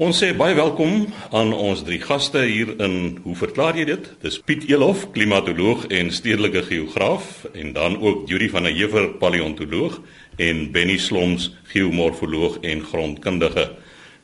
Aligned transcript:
Ons 0.00 0.16
sê 0.22 0.30
baie 0.32 0.54
welkom 0.56 1.10
aan 1.36 1.50
ons 1.52 1.82
drie 1.84 1.98
gaste 2.00 2.40
hier 2.48 2.70
in 2.80 3.18
Hoe 3.20 3.34
verklaar 3.36 3.76
jy 3.76 3.82
dit? 3.90 4.06
Dis 4.22 4.38
Piet 4.40 4.62
Elof, 4.70 5.02
klimatoloog 5.12 5.82
en 5.92 6.08
stedelike 6.08 6.62
geograaf 6.70 7.42
en 7.50 7.74
dan 7.76 7.98
ook 8.00 8.22
Yuri 8.32 8.48
van 8.48 8.64
der 8.64 8.72
Heever, 8.72 9.10
paleontoloog 9.20 9.98
en 10.40 10.62
Benny 10.72 10.96
Sloms, 10.96 11.50
geomorfoloog 11.74 12.62
en 12.64 12.80
grondkundige. 12.80 13.66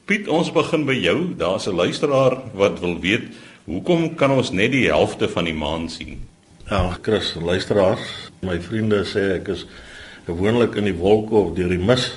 Piet, 0.08 0.32
ons 0.32 0.48
begin 0.48 0.88
by 0.88 0.96
jou. 0.96 1.18
Daar's 1.36 1.68
'n 1.68 1.76
luisteraar 1.76 2.40
wat 2.56 2.80
wil 2.80 2.96
weet, 3.00 3.28
hoekom 3.68 4.14
kan 4.16 4.30
ons 4.30 4.56
net 4.56 4.72
die 4.72 4.88
helfte 4.88 5.28
van 5.28 5.44
die 5.44 5.54
maan 5.54 5.90
sien? 5.90 6.24
Ja, 6.70 6.98
Chris, 7.02 7.34
luisteraars, 7.34 8.32
my 8.40 8.60
vriende 8.60 9.04
sê 9.04 9.36
ek 9.36 9.48
is 9.48 9.66
gewoonlik 10.24 10.74
in 10.76 10.84
die 10.84 10.96
wolke 10.96 11.34
of 11.34 11.54
deur 11.54 11.68
die 11.68 11.84
mis 11.84 12.16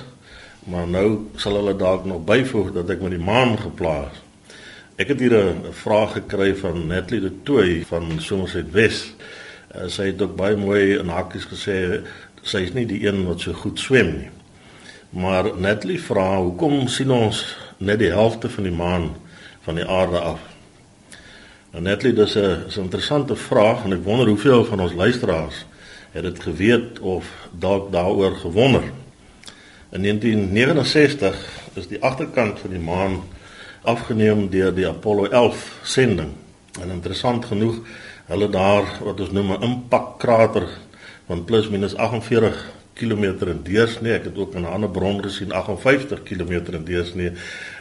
maar 0.64 0.88
nou 0.88 1.30
sal 1.36 1.54
hulle 1.54 1.76
dalk 1.76 2.04
nog 2.04 2.24
byvoeg 2.24 2.72
dat 2.72 2.90
ek 2.90 3.00
met 3.00 3.14
die 3.16 3.24
maan 3.24 3.56
geplaas. 3.58 4.18
Ek 5.00 5.08
het 5.08 5.20
hier 5.20 5.32
'n 5.32 5.72
vraag 5.72 6.12
gekry 6.12 6.56
van 6.56 6.86
Natalie 6.86 7.20
de 7.20 7.42
Tooi 7.42 7.84
van 7.84 8.20
Somerset 8.20 8.70
Wes. 8.70 9.14
Uh, 9.76 9.88
sy 9.88 10.06
het 10.06 10.22
ook 10.22 10.36
baie 10.36 10.56
mooi 10.56 10.98
in 10.98 11.08
hakkies 11.08 11.46
gesê 11.46 12.02
sy 12.42 12.58
is 12.58 12.72
nie 12.72 12.86
die 12.86 13.06
een 13.06 13.26
wat 13.26 13.40
so 13.40 13.52
goed 13.52 13.78
swem 13.78 14.12
nie. 14.18 14.30
Maar 15.10 15.58
Natalie 15.58 16.00
vra 16.00 16.36
hoekom 16.36 16.88
sien 16.88 17.10
ons 17.10 17.56
net 17.78 17.98
die 17.98 18.10
helfte 18.10 18.48
van 18.48 18.64
die 18.64 18.72
maan 18.72 19.16
van 19.60 19.74
die 19.74 19.86
aarde 19.86 20.18
af? 20.18 20.40
Nou 21.72 21.82
Natalie, 21.82 22.12
dis 22.12 22.36
'n 22.36 22.66
is 22.66 22.76
'n 22.76 22.80
interessante 22.80 23.36
vraag 23.36 23.84
en 23.84 23.92
ek 23.92 24.04
wonder 24.04 24.28
hoeveel 24.28 24.64
van 24.64 24.80
ons 24.80 24.92
luisteraars 24.92 25.64
het 26.12 26.22
dit 26.22 26.42
geweet 26.42 26.98
of 26.98 27.48
dalk 27.58 27.92
daaroor 27.92 28.36
gewonder. 28.36 28.82
In 29.90 30.02
1969 30.02 31.34
is 31.74 31.88
die 31.90 31.98
agterkant 32.02 32.60
van 32.62 32.70
die 32.70 32.82
maan 32.82 33.16
afgeneem 33.82 34.44
deur 34.52 34.70
die 34.74 34.86
Apollo 34.86 35.24
11 35.34 35.64
sending. 35.82 36.30
En 36.78 36.92
interessant 36.94 37.44
genoeg, 37.44 37.80
hulle 38.30 38.46
daar 38.54 38.86
wat 39.02 39.20
ons 39.20 39.32
noem 39.34 39.50
'n 39.52 39.62
impakkrater 39.66 40.68
van 41.26 41.44
plus 41.44 41.68
minus 41.68 41.96
48 41.96 42.70
km 42.94 43.24
in 43.50 43.62
deursnee. 43.62 44.14
Ek 44.14 44.24
het 44.24 44.38
ook 44.38 44.54
in 44.54 44.62
'n 44.62 44.72
ander 44.72 44.90
bron 44.90 45.22
gesien 45.22 45.52
58 45.52 46.22
km 46.22 46.72
in 46.72 46.84
deursnee 46.84 47.32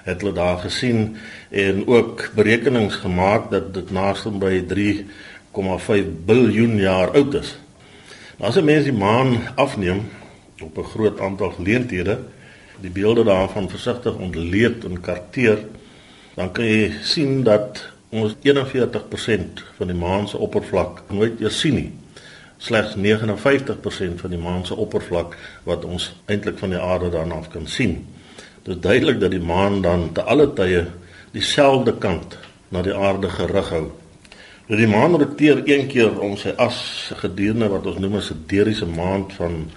het 0.03 0.21
hulle 0.21 0.33
daar 0.33 0.57
gesien 0.57 1.17
en 1.49 1.87
ook 1.87 2.31
berekenings 2.35 2.95
gemaak 2.95 3.51
dat 3.51 3.73
dit 3.73 3.91
naaste 3.91 4.29
by 4.29 4.63
3,5 4.67 6.05
miljard 6.25 6.79
jaar 6.79 7.11
oud 7.11 7.33
is. 7.33 7.57
Nou 8.37 8.49
as 8.49 8.57
'n 8.57 8.65
mens 8.65 8.83
die 8.83 8.93
maan 8.93 9.37
afneem, 9.55 10.09
op 10.61 10.77
'n 10.77 10.91
groot 10.93 11.19
aantal 11.19 11.51
geleenthede 11.51 12.19
die 12.81 12.91
beelde 12.91 13.23
daarvan 13.23 13.69
versigtig 13.69 14.15
ontleed 14.15 14.83
en 14.83 15.01
karteer 15.01 15.59
dan 16.35 16.51
kan 16.51 16.65
jy 16.65 16.91
sien 17.03 17.43
dat 17.43 17.81
ons 18.09 18.35
41% 18.41 19.63
van 19.77 19.87
die 19.87 19.97
maan 19.97 20.27
se 20.27 20.37
oppervlak 20.37 21.01
nooit 21.11 21.41
eers 21.41 21.59
sien 21.59 21.75
nie. 21.75 21.89
Slegs 22.57 22.95
59% 22.95 24.21
van 24.23 24.33
die 24.33 24.39
maan 24.39 24.65
se 24.65 24.75
oppervlak 24.75 25.35
wat 25.67 25.85
ons 25.85 26.09
eintlik 26.25 26.57
van 26.57 26.73
die 26.73 26.79
aarde 26.79 27.09
dan 27.09 27.31
af 27.31 27.49
kan 27.51 27.67
sien. 27.67 28.07
Dit 28.63 28.75
is 28.75 28.81
duidelik 28.81 29.19
dat 29.19 29.31
die 29.31 29.43
maan 29.43 29.81
dan 29.81 30.11
te 30.13 30.23
alle 30.23 30.47
tye 30.53 30.85
dieselfde 31.31 31.97
kant 31.97 32.37
na 32.69 32.81
die 32.81 32.95
aarde 32.95 33.29
gerig 33.29 33.69
hou. 33.69 33.85
Nou 34.69 34.79
die 34.79 34.89
maan 34.89 35.17
roteer 35.17 35.61
een 35.65 35.87
keer 35.89 36.19
om 36.19 36.37
sy 36.37 36.53
as 36.57 37.11
gedurende 37.21 37.69
wat 37.69 37.85
ons 37.89 37.99
noem 37.99 38.15
'n 38.15 38.21
sideriese 38.21 38.85
maand 38.85 39.33
van 39.33 39.71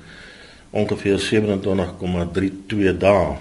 ongeveer 0.73 1.21
27,32 1.21 2.97
dae. 2.99 3.37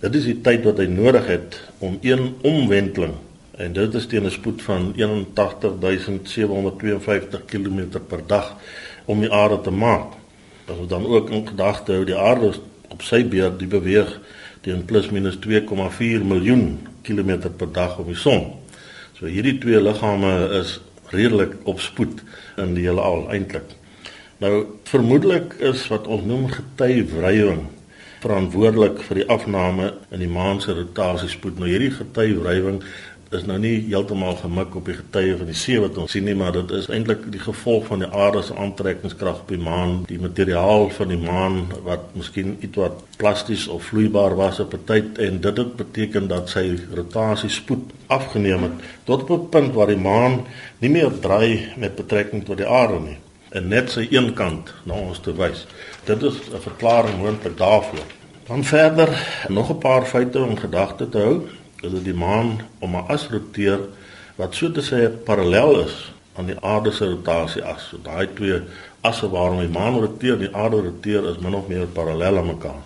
Dit 0.00 0.14
is 0.18 0.24
die 0.28 0.40
tyd 0.44 0.64
wat 0.64 0.78
hy 0.80 0.86
nodig 0.88 1.26
het 1.28 1.60
om 1.84 1.98
een 2.02 2.34
omwenteling 2.42 3.14
en 3.60 3.72
dit 3.72 3.94
is 3.94 4.06
teen 4.10 4.26
'n 4.26 4.30
spoed 4.30 4.62
van 4.62 4.92
81752 4.96 7.44
km 7.44 7.80
per 8.08 8.26
dag 8.26 8.56
om 9.04 9.20
die 9.20 9.32
aarde 9.32 9.60
te 9.60 9.70
maak. 9.70 10.06
As 10.66 10.76
ons 10.76 10.88
dan 10.88 11.06
ook 11.06 11.30
in 11.30 11.46
gedagte 11.46 11.92
hou 11.92 12.04
die 12.04 12.16
aarde 12.16 12.52
op 12.88 13.02
sy 13.02 13.28
beurt 13.28 13.58
die 13.58 13.68
beweeg 13.68 14.20
teen 14.60 14.84
plus 14.84 15.10
minus 15.10 15.36
2,4 15.36 16.24
miljoen 16.24 16.88
kilometer 17.02 17.50
per 17.50 17.72
dag 17.72 17.98
om 17.98 18.06
die 18.06 18.16
son. 18.16 18.52
So 19.18 19.26
hierdie 19.26 19.58
twee 19.58 19.80
liggame 19.80 20.48
is 20.60 20.80
redelik 21.12 21.52
op 21.64 21.80
spoed 21.80 22.22
in 22.56 22.74
die 22.74 22.88
hele 22.88 23.00
al 23.00 23.30
eintlik. 23.30 23.64
Nou 24.44 24.66
vermoedelik 24.84 25.54
is 25.64 25.86
wat 25.88 26.04
ons 26.12 26.26
noem 26.28 26.50
getywrywing 26.52 27.62
verantwoordelik 28.20 28.98
vir 29.06 29.22
die 29.22 29.24
afname 29.32 29.86
in 30.12 30.20
die 30.20 30.28
maan 30.28 30.60
se 30.60 30.74
rotasiespoed. 30.76 31.56
Nou 31.56 31.70
hierdie 31.70 31.94
getywrywing 31.94 32.82
is 33.38 33.46
nou 33.48 33.56
nie 33.62 33.78
heeltemal 33.86 34.36
gemik 34.42 34.76
op 34.76 34.90
die 34.90 34.98
getye 34.98 35.38
van 35.40 35.48
die 35.48 35.56
see 35.56 35.80
wat 35.80 35.96
ons 36.02 36.12
sien 36.12 36.28
nie, 36.28 36.36
maar 36.36 36.52
dit 36.58 36.76
is 36.76 36.90
eintlik 36.92 37.24
die 37.32 37.40
gevolg 37.40 37.88
van 37.88 38.04
die 38.04 38.10
aarde 38.12 38.44
se 38.44 38.58
aantrekkingskrag 38.66 39.40
op 39.46 39.56
die 39.56 39.62
maan, 39.64 39.96
die 40.12 40.20
materiaal 40.20 40.90
van 40.98 41.14
die 41.14 41.20
maan 41.24 41.58
wat 41.88 42.12
miskien 42.12 42.58
ietwat 42.60 43.00
plasties 43.16 43.64
of 43.72 43.88
vloeibaar 43.88 44.36
was 44.44 44.60
op 44.60 44.76
'n 44.76 44.84
tyd 44.92 45.24
en 45.24 45.40
dit 45.40 45.56
het 45.56 45.76
beteken 45.80 46.28
dat 46.28 46.52
sy 46.52 46.68
rotasiespoed 46.92 47.96
afgeneem 48.06 48.68
het 48.68 48.88
tot 49.04 49.24
op 49.24 49.30
'n 49.40 49.48
punt 49.48 49.72
waar 49.72 49.88
die 49.88 50.04
maan 50.10 50.42
nie 50.84 50.90
meer 50.90 51.20
draai 51.20 51.72
met 51.76 51.96
betrekking 51.96 52.44
tot 52.44 52.60
die 52.60 52.68
aarde 52.68 53.00
nie 53.00 53.18
en 53.54 53.68
net 53.70 53.90
sy 53.94 54.08
een 54.10 54.32
kant 54.34 54.72
na 54.88 54.96
ons 54.98 55.20
toe 55.22 55.34
wys. 55.38 55.66
Dit 56.08 56.22
is 56.22 56.36
'n 56.50 56.60
verklaring 56.60 57.18
moontlik 57.18 57.56
daarvoor. 57.56 58.06
Dan 58.46 58.64
verder 58.64 59.10
nog 59.48 59.70
'n 59.70 59.78
paar 59.78 60.04
feite 60.04 60.42
om 60.42 60.56
gedagte 60.56 61.08
te 61.08 61.18
hou. 61.18 61.46
Dit 61.80 62.04
die 62.04 62.14
maan 62.14 62.60
om 62.78 62.96
'n 62.96 63.06
as 63.08 63.28
roteer 63.30 63.80
wat 64.36 64.54
so 64.54 64.70
te 64.70 64.82
sê 64.82 65.24
parallel 65.24 65.84
is 65.84 66.12
aan 66.36 66.46
die 66.46 66.60
aarde 66.60 66.90
se 66.90 67.04
rotasieas. 67.04 67.88
So 67.88 67.98
daai 68.02 68.28
twee 68.34 68.60
asse 69.00 69.30
waarom 69.30 69.58
die 69.58 69.68
maan 69.68 70.00
roteer 70.00 70.32
en 70.32 70.38
die 70.38 70.54
aarde 70.54 70.80
roteer 70.80 71.28
is 71.28 71.38
min 71.38 71.54
of 71.54 71.68
meer 71.68 71.86
parallel 71.86 72.38
aan 72.38 72.46
mekaar. 72.46 72.82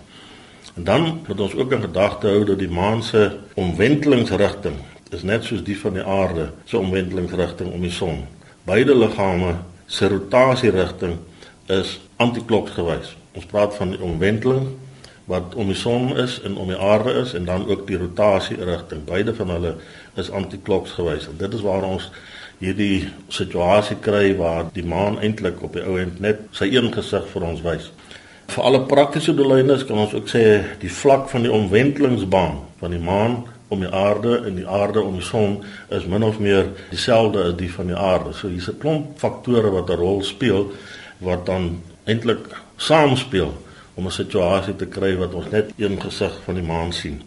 En 0.75 0.83
dan 0.83 1.21
moet 1.27 1.39
ons 1.39 1.55
ook 1.55 1.71
in 1.71 1.81
gedagte 1.81 2.27
hou 2.27 2.43
dat 2.45 2.59
die 2.59 2.69
maan 2.69 3.03
se 3.03 3.37
omwentelingsrigting 3.53 4.75
is 5.09 5.23
net 5.23 5.43
soos 5.43 5.63
die 5.63 5.79
van 5.79 5.93
die 5.93 6.03
aarde 6.03 6.51
se 6.65 6.77
omwentelingsrigting 6.77 7.71
om 7.73 7.81
die 7.81 7.91
son. 7.91 8.25
Beide 8.63 8.95
liggame 8.95 9.55
se 9.89 10.07
rotasierigting 10.07 11.17
is 11.65 11.97
antikloksgewys. 12.21 13.15
Ons 13.33 13.47
praat 13.49 13.75
van 13.77 13.95
die 13.95 14.01
omwenteling 14.05 14.67
wat 15.29 15.53
om 15.55 15.69
die 15.69 15.77
son 15.77 16.11
is 16.17 16.39
en 16.45 16.57
om 16.57 16.69
die 16.69 16.77
aarde 16.77 17.13
is 17.21 17.33
en 17.37 17.45
dan 17.45 17.67
ook 17.69 17.85
die 17.87 17.97
rotasierigting. 17.97 19.03
Beide 19.05 19.33
van 19.35 19.49
hulle 19.53 19.75
is 20.17 20.31
antikloksgewys. 20.33 21.27
En 21.29 21.37
dit 21.37 21.53
is 21.53 21.65
waar 21.65 21.85
ons 21.85 22.09
hierdie 22.59 23.07
situasie 23.33 23.97
kry 24.03 24.33
waar 24.37 24.67
die 24.73 24.85
maan 24.85 25.19
eintlik 25.23 25.61
op 25.63 25.77
die 25.77 25.85
ou 25.85 25.99
end 26.01 26.19
net 26.19 26.41
sy 26.55 26.67
een 26.73 26.89
gesig 26.93 27.29
vir 27.33 27.45
ons 27.49 27.61
wys. 27.65 27.91
Vir 28.49 28.65
alle 28.65 28.81
praktiese 28.89 29.35
doeleinde 29.37 29.77
kan 29.85 30.01
ons 30.05 30.15
ook 30.17 30.27
sê 30.29 30.43
die 30.81 30.91
vlak 30.91 31.29
van 31.31 31.45
die 31.45 31.53
omwentelingsbaan 31.53 32.57
van 32.81 32.93
die 32.93 33.01
maan 33.01 33.39
om 33.69 33.79
die 33.79 33.91
aarde 33.93 34.35
en 34.45 34.55
die 34.55 34.67
aarde 34.67 35.01
om 35.01 35.13
die 35.13 35.25
son 35.25 35.59
is 35.93 36.05
min 36.05 36.23
of 36.23 36.39
meer 36.39 36.71
dieselfde 36.89 37.43
as 37.51 37.55
die 37.57 37.71
van 37.73 37.91
die 37.91 37.97
aarde. 37.97 38.33
So 38.33 38.47
hier's 38.47 38.69
'n 38.69 38.77
klomp 38.77 39.19
faktore 39.19 39.69
wat 39.71 39.89
'n 39.89 40.01
rol 40.01 40.23
speel 40.23 40.71
wat 41.17 41.45
dan 41.45 41.81
eintlik 42.05 42.47
saamspeel 42.77 43.53
om 43.93 44.05
'n 44.05 44.11
situasie 44.11 44.75
te 44.75 44.85
kry 44.85 45.15
wat 45.17 45.33
ons 45.33 45.49
net 45.49 45.71
een 45.77 46.01
gesig 46.01 46.33
van 46.45 46.53
die 46.53 46.63
maan 46.63 46.93
sien. 46.93 47.21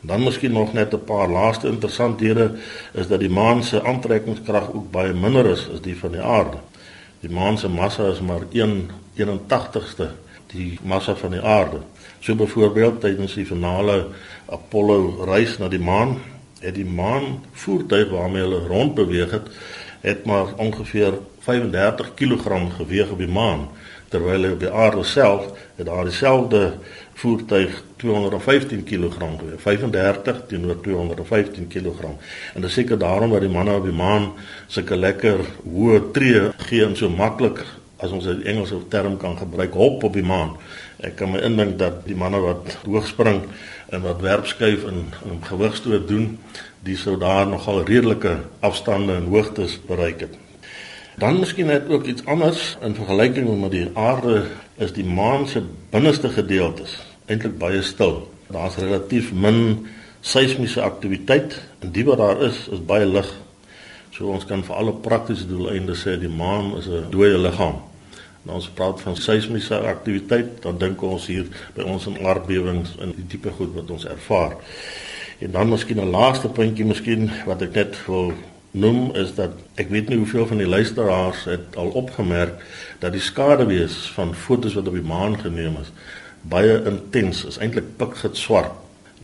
Dan 0.00 0.22
miskien 0.24 0.52
nog 0.52 0.72
net 0.72 0.94
'n 0.94 1.04
paar 1.04 1.28
laaste 1.28 1.68
interessanthede 1.68 2.50
is 2.92 3.08
dat 3.08 3.20
die 3.20 3.30
maan 3.30 3.64
se 3.64 3.82
aantrekkingskrag 3.82 4.72
ook 4.72 4.90
baie 4.90 5.12
minder 5.12 5.46
is 5.46 5.68
as 5.74 5.80
die 5.80 5.96
van 5.96 6.12
die 6.12 6.22
aarde. 6.22 6.56
Die 7.20 7.30
maan 7.30 7.58
se 7.58 7.68
massa 7.68 8.06
is 8.06 8.20
maar 8.20 8.42
1 8.52 8.90
81ste 9.14 10.08
die 10.46 10.78
massa 10.82 11.14
van 11.14 11.30
die 11.30 11.42
aarde. 11.42 11.80
So 12.20 12.36
byvoorbeeld 12.36 13.00
tydens 13.00 13.34
die 13.34 13.46
finale 13.48 14.10
Apollo 14.52 15.24
reis 15.24 15.56
na 15.58 15.70
die 15.72 15.80
maan, 15.80 16.18
het 16.60 16.74
die 16.76 16.84
maan 16.84 17.38
voertuig 17.62 18.10
waarmee 18.12 18.44
hulle 18.44 18.66
rond 18.68 18.94
beweeg 18.94 19.30
het, 19.32 19.46
het 20.04 20.26
maar 20.28 20.52
ongeveer 20.60 21.16
35 21.40 22.14
kg 22.14 22.58
geweg 22.76 23.10
op 23.10 23.18
die 23.18 23.30
maan, 23.30 23.68
terwyl 24.12 24.44
hy 24.44 24.52
op 24.52 24.60
die 24.60 24.72
aarde 24.72 25.04
self 25.06 25.48
het 25.78 25.86
daar 25.88 26.04
dieselfde 26.04 26.62
voertuig 27.22 27.82
215 28.02 28.84
kg 28.84 29.16
geweg, 29.16 29.60
35 29.64 30.44
teenoor 30.48 30.80
215 30.84 31.68
kg. 31.72 32.12
En 32.54 32.60
dit 32.60 32.70
seker 32.70 32.98
daarom 32.98 33.32
dat 33.32 33.44
die 33.44 33.52
manne 33.52 33.78
op 33.80 33.88
die 33.88 33.96
maan 33.96 34.32
sulke 34.68 34.96
lekker 34.96 35.40
hoë 35.64 36.10
tree 36.12 36.48
gee 36.68 36.84
en 36.84 36.96
so 36.96 37.08
maklik 37.08 37.64
as 38.00 38.10
ons 38.10 38.26
'n 38.26 38.42
Engelse 38.44 38.88
term 38.88 39.16
kan 39.16 39.36
gebruik, 39.36 39.72
hop 39.72 40.04
op 40.04 40.12
die 40.12 40.24
maan. 40.24 40.56
Ek 41.00 41.16
kan 41.16 41.30
my 41.32 41.40
indink 41.40 41.78
dat 41.80 42.02
die 42.04 42.16
manne 42.16 42.42
wat 42.44 42.74
hoog 42.84 43.06
spring 43.08 43.46
en 43.88 44.02
wat 44.04 44.20
werpskuif 44.20 44.84
en, 44.84 45.06
en 45.24 45.40
gewigstoot 45.42 46.08
doen, 46.08 46.34
die 46.84 46.96
sou 46.96 47.16
daar 47.20 47.46
nogal 47.48 47.84
redelike 47.88 48.36
afstande 48.60 49.16
en 49.16 49.30
hoogtes 49.32 49.78
bereik 49.88 50.26
het. 50.26 50.36
Dan 51.20 51.40
miskien 51.40 51.66
net 51.66 51.88
ook 51.88 52.04
iets 52.04 52.24
anders 52.24 52.76
in 52.84 52.94
vergelyking 52.94 53.48
met 53.60 53.72
die 53.72 53.88
aarde 53.94 54.44
is 54.76 54.92
die 54.92 55.04
maan 55.04 55.48
se 55.48 55.64
binneste 55.90 56.28
gedeeltes 56.32 56.98
eintlik 57.30 57.58
baie 57.58 57.82
stil. 57.82 58.22
Daar's 58.50 58.76
relatief 58.80 59.32
min 59.32 59.86
seismiese 60.20 60.82
aktiwiteit 60.82 61.60
en 61.80 61.92
die 61.92 62.04
wat 62.04 62.18
daar 62.20 62.42
is 62.44 62.66
is 62.72 62.80
baie 62.84 63.06
lig. 63.06 63.28
So 64.10 64.32
ons 64.32 64.44
kan 64.44 64.64
vir 64.66 64.76
alle 64.76 64.96
praktiese 65.04 65.46
doeleindes 65.48 66.04
sê 66.04 66.16
die 66.20 66.32
maan 66.32 66.76
is 66.78 66.88
'n 66.88 67.08
dooie 67.10 67.38
liggaam. 67.38 67.89
En 68.44 68.54
ons 68.56 68.68
praat 68.68 69.00
van 69.00 69.16
seismiese 69.16 69.78
aktiwiteit, 69.78 70.62
dan 70.62 70.78
dink 70.78 71.02
ons 71.02 71.26
hier 71.26 71.48
by 71.76 71.84
ons 71.84 72.06
in 72.08 72.16
aardbewings 72.24 72.94
en 73.00 73.12
die 73.16 73.26
tipe 73.28 73.52
goed 73.58 73.74
wat 73.76 73.90
ons 73.90 74.06
ervaar. 74.08 74.56
En 75.40 75.50
dan 75.56 75.68
miskien 75.68 76.00
'n 76.00 76.10
laaste 76.10 76.48
puntjie 76.48 76.84
miskien 76.84 77.30
wat 77.46 77.62
ek 77.62 77.74
net 77.74 78.06
wil 78.06 78.32
noem 78.70 79.14
is 79.14 79.34
dat 79.34 79.50
ek 79.74 79.88
weet 79.90 80.08
nie 80.08 80.16
hoeveel 80.16 80.46
van 80.46 80.56
die 80.56 80.68
luisteraars 80.68 81.44
het 81.44 81.76
al 81.76 81.88
opgemerk 81.88 82.62
dat 82.98 83.12
die 83.12 83.20
skaduwees 83.20 83.94
van 84.14 84.34
fotos 84.34 84.74
wat 84.74 84.86
op 84.86 84.94
die 84.94 85.02
maan 85.02 85.38
geneem 85.40 85.76
is 85.80 85.90
baie 86.40 86.82
intens 86.86 87.44
is 87.44 87.58
eintlik 87.58 87.96
pikgit 87.96 88.36
swart. 88.36 88.72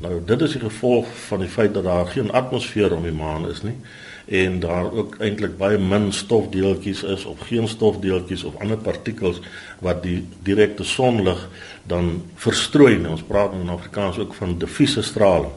Nou 0.03 0.19
dit 0.25 0.41
is 0.41 0.53
die 0.53 0.61
gevolg 0.61 1.07
van 1.29 1.41
die 1.41 1.49
feit 1.49 1.75
dat 1.75 1.85
daar 1.85 2.07
geen 2.07 2.33
atmosfeer 2.33 2.93
om 2.93 3.03
die 3.03 3.15
maan 3.17 3.49
is 3.49 3.63
nie 3.63 3.77
en 4.27 4.59
daar 4.61 4.93
ook 4.93 5.17
eintlik 5.23 5.55
baie 5.59 5.79
min 5.79 6.13
stofdeeltjies 6.13 7.03
is 7.03 7.25
of 7.25 7.45
geen 7.47 7.69
stofdeeltjies 7.69 8.45
of 8.45 8.57
ander 8.61 8.79
partikels 8.79 9.39
wat 9.79 10.03
die 10.03 10.25
direkte 10.43 10.85
sonlig 10.85 11.49
dan 11.87 12.23
verstrooi. 12.35 12.99
Ons 13.07 13.23
praat 13.23 13.55
in 13.55 13.71
Afrikaans 13.71 14.19
ook 14.19 14.35
van 14.35 14.59
diffuse 14.59 15.03
straling. 15.03 15.53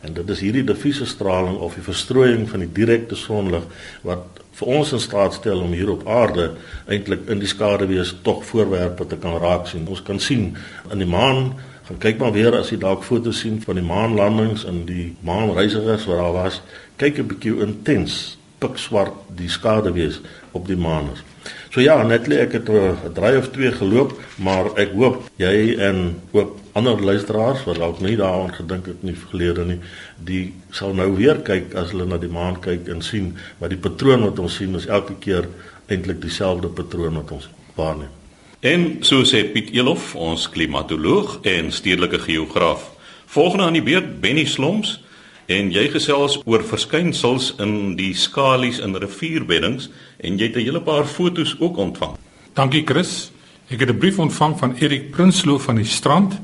En 0.00 0.14
dit 0.14 0.28
is 0.30 0.40
hierdie 0.40 0.64
diffuse 0.64 1.06
straling 1.06 1.58
of 1.58 1.74
die 1.74 1.84
verstrooiing 1.84 2.48
van 2.48 2.64
die 2.64 2.72
direkte 2.72 3.16
sonlig 3.18 3.64
wat 4.06 4.42
vir 4.56 4.72
ons 4.78 4.92
in 4.96 5.02
staat 5.02 5.36
stel 5.36 5.60
om 5.60 5.72
hier 5.76 5.90
op 5.92 6.06
aarde 6.08 6.50
eintlik 6.88 7.26
in 7.32 7.40
die 7.42 7.50
skaduwees 7.50 8.14
tog 8.24 8.44
voorwerpe 8.48 9.06
te 9.06 9.18
kan 9.20 9.36
raak 9.42 9.68
sien. 9.68 9.88
Ons 9.88 10.02
kan 10.02 10.20
sien 10.20 10.54
in 10.92 11.02
die 11.02 11.08
maan, 11.08 11.50
gaan 11.88 12.00
kyk 12.02 12.22
maar 12.22 12.32
weer 12.32 12.56
as 12.56 12.72
jy 12.72 12.78
dalk 12.80 13.04
foto's 13.04 13.42
sien 13.44 13.60
van 13.62 13.76
die 13.78 13.84
maanlandings 13.84 14.64
en 14.66 14.84
die 14.88 15.10
maanreisigers 15.26 16.06
wat 16.08 16.22
daar 16.22 16.36
was, 16.38 16.62
kyk 16.96 17.18
'n 17.18 17.26
bietjie 17.26 17.60
intens 17.60 18.36
pikswart 18.58 19.14
die 19.36 19.48
skaduwees 19.48 20.20
op 20.52 20.66
die 20.66 20.76
maan 20.76 21.10
is. 21.12 21.22
So 21.70 21.80
ja, 21.84 22.02
netlik 22.02 22.38
ek 22.38 22.52
het 22.52 22.68
'n 22.68 23.12
draai 23.14 23.36
of 23.36 23.50
twee 23.50 23.72
geloop, 23.72 24.12
maar 24.36 24.72
ek 24.78 24.92
hoop 24.92 25.28
jy 25.36 25.76
en 25.78 26.20
ook 26.32 26.56
ander 26.72 27.00
luisteraars 27.00 27.64
wat 27.64 27.76
dalk 27.76 28.00
nie 28.00 28.16
daaraan 28.16 28.54
gedink 28.54 28.86
het 28.86 29.02
nie 29.02 29.14
verlede 29.14 29.64
nie, 29.64 29.78
die 30.24 30.54
sal 30.70 30.94
nou 30.94 31.16
weer 31.16 31.36
kyk 31.36 31.74
as 31.74 31.90
hulle 31.90 32.06
na 32.06 32.16
die 32.16 32.32
maan 32.32 32.60
kyk 32.60 32.88
en 32.88 33.02
sien 33.02 33.36
wat 33.58 33.70
die 33.70 33.78
patroon 33.78 34.22
wat 34.22 34.38
ons 34.38 34.56
sien 34.56 34.74
is 34.74 34.86
elke 34.86 35.14
keer 35.20 35.48
eintlik 35.86 36.20
dieselfde 36.20 36.68
patroon 36.68 37.14
wat 37.14 37.30
ons 37.30 37.48
waarneem. 37.74 38.12
En 38.60 38.96
so 39.00 39.22
sê 39.24 39.44
Piet 39.52 39.70
Elof, 39.70 40.14
ons 40.14 40.48
klimatoloog 40.50 41.38
en 41.42 41.72
stedelike 41.72 42.18
geograaf. 42.18 42.90
Volgende 43.26 43.64
aan 43.64 43.72
die 43.72 43.82
beurt 43.82 44.20
Benny 44.20 44.44
Sloms 44.44 45.04
en 45.46 45.70
jy 45.70 45.86
gesels 45.92 46.40
oor 46.44 46.64
verskynsels 46.66 47.52
in 47.62 47.94
die 47.98 48.12
skalies 48.18 48.80
in 48.82 48.96
rivierbeddings 48.98 49.88
en 50.18 50.38
jy 50.38 50.50
het 50.50 50.56
'n 50.56 50.66
hele 50.66 50.80
paar 50.80 51.06
fotos 51.06 51.56
ook 51.60 51.76
ontvang. 51.76 52.16
Dankie 52.54 52.84
Chris. 52.84 53.30
Ek 53.68 53.80
het 53.80 53.90
'n 53.90 53.98
brief 53.98 54.18
ontvang 54.18 54.58
van 54.58 54.76
Erik 54.78 55.10
Prinsloo 55.10 55.58
van 55.58 55.76
die 55.76 55.84
strand 55.84 56.38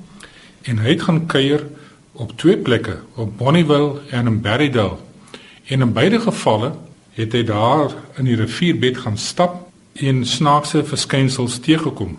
en 0.62 0.78
hy 0.78 0.88
het 0.88 1.02
gaan 1.02 1.26
kuier 1.26 1.66
op 2.12 2.37
twee 2.37 2.56
plekke, 2.56 2.99
op 3.16 3.37
Bonnieville 3.37 4.00
en 4.10 4.26
in 4.26 4.40
Berrydale. 4.40 4.96
En 5.66 5.81
in 5.81 5.93
beide 5.93 6.20
gevalle 6.20 6.72
het 7.10 7.32
hy 7.32 7.44
daar 7.44 7.90
in 8.19 8.25
die 8.25 8.37
rivierbed 8.37 8.96
gaan 8.96 9.19
stap 9.19 9.69
en 9.93 10.26
snaakse 10.26 10.84
verskynsels 10.84 11.58
teëgekom. 11.58 12.16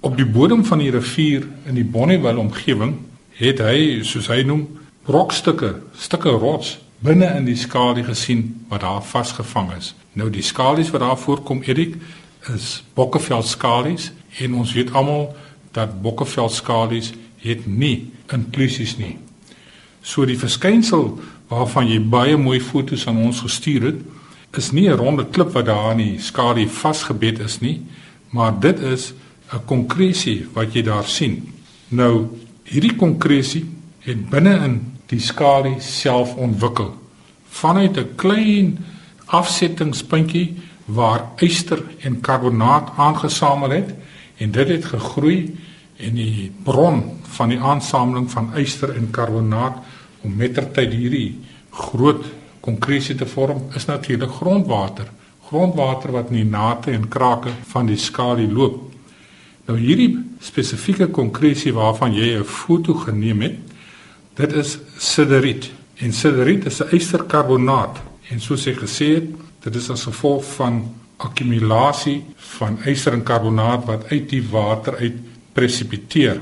Op 0.00 0.16
die 0.16 0.26
bodem 0.26 0.64
van 0.64 0.78
die 0.78 0.90
rivier 0.90 1.46
in 1.66 1.74
die 1.74 1.84
Bonnieville 1.84 2.38
omgewing 2.38 2.96
het 3.30 3.58
hy, 3.58 4.02
soos 4.02 4.26
hy 4.26 4.42
noem, 4.42 4.68
brokstukke, 5.06 5.76
stukke 5.94 6.30
rots 6.30 6.78
binne 7.04 7.28
in 7.38 7.44
die 7.46 7.58
skalie 7.58 8.04
gesien 8.04 8.48
wat 8.70 8.82
daar 8.82 9.02
vasgevang 9.04 9.70
is. 9.76 9.92
Nou 10.16 10.30
die 10.32 10.42
skalies 10.42 10.90
wat 10.90 11.04
daar 11.04 11.18
voorkom, 11.18 11.62
Erik, 11.62 11.94
is 12.54 12.82
bokkeveldskalies 12.94 14.10
en 14.42 14.54
ons 14.54 14.72
weet 14.74 14.92
almal 14.94 15.28
dat 15.76 16.00
bokkeveldskalies 16.02 17.12
het 17.44 17.66
nie 17.66 18.10
inklusies 18.32 18.96
nie. 18.98 19.16
So 20.02 20.26
die 20.26 20.38
verskynsel 20.38 21.12
waarvan 21.50 21.90
jy 21.90 22.00
baie 22.00 22.36
mooi 22.40 22.58
foto's 22.62 23.06
aan 23.06 23.22
ons 23.28 23.44
gestuur 23.44 23.90
het, 23.90 24.02
is 24.56 24.72
nie 24.72 24.88
'n 24.88 24.96
ronde 24.96 25.26
klip 25.30 25.52
wat 25.52 25.66
daar 25.66 25.92
in 25.92 25.98
die 25.98 26.18
skalie 26.20 26.68
vasgebed 26.68 27.38
is 27.38 27.60
nie, 27.60 27.82
maar 28.30 28.60
dit 28.60 28.78
is 28.80 29.12
'n 29.52 29.64
konkresie 29.66 30.46
wat 30.54 30.72
jy 30.72 30.82
daar 30.82 31.04
sien. 31.04 31.52
Nou 31.88 32.26
hierdie 32.64 32.96
konkresie 32.96 33.64
het 34.00 34.30
binne 34.30 34.54
in 34.64 34.95
die 35.06 35.20
skalie 35.20 35.80
self 35.80 36.34
ontwikkel. 36.34 36.94
Vanuit 37.48 37.96
'n 37.96 38.14
klein 38.16 38.84
afsettingspuntjie 39.26 40.56
waar 40.84 41.28
yster 41.36 41.82
en 42.00 42.20
karbonaat 42.20 42.90
aangesamel 42.96 43.70
het 43.70 43.94
en 44.36 44.50
dit 44.50 44.68
het 44.68 44.84
gegroei 44.84 45.56
en 45.96 46.14
die 46.14 46.52
bron 46.62 47.02
van 47.22 47.48
die 47.48 47.60
aansameling 47.60 48.30
van 48.30 48.50
yster 48.56 48.94
en 48.94 49.10
karbonaat 49.10 49.78
om 50.20 50.36
mettertyd 50.36 50.92
hierdie 50.92 51.38
groot 51.70 52.24
konkresie 52.60 53.14
te 53.14 53.26
vorm 53.26 53.62
is 53.74 53.84
natuurlik 53.84 54.30
grondwater. 54.30 55.06
Grondwater 55.48 56.12
wat 56.12 56.30
in 56.30 56.40
die 56.42 56.50
nate 56.50 56.90
en 56.90 57.08
krake 57.08 57.50
van 57.70 57.86
die 57.86 57.98
skalie 57.98 58.48
loop. 58.52 58.82
Nou 59.66 59.78
hierdie 59.78 60.16
spesifieke 60.40 61.08
konkresie 61.10 61.72
waarvan 61.72 62.14
jy 62.14 62.38
'n 62.38 62.44
foto 62.44 62.94
geneem 62.94 63.40
het 63.40 63.56
Dit 64.36 64.52
is 64.52 64.78
sideriet 65.00 65.70
en 66.04 66.12
sideriet 66.12 66.66
is 66.68 66.82
'n 66.82 66.92
ysterkarbonaat 66.96 67.96
en 68.30 68.40
soos 68.40 68.66
ek 68.66 68.76
gesê 68.84 69.06
het, 69.14 69.28
dit 69.64 69.74
is 69.74 69.90
as 69.90 70.04
gevolg 70.04 70.44
van 70.44 70.92
akkumulasie 71.16 72.24
van 72.36 72.78
yster 72.84 73.12
en 73.12 73.22
karbonaat 73.22 73.84
wat 73.84 74.10
uit 74.10 74.28
die 74.28 74.42
water 74.50 74.96
uit 74.96 75.16
presipiteer. 75.52 76.40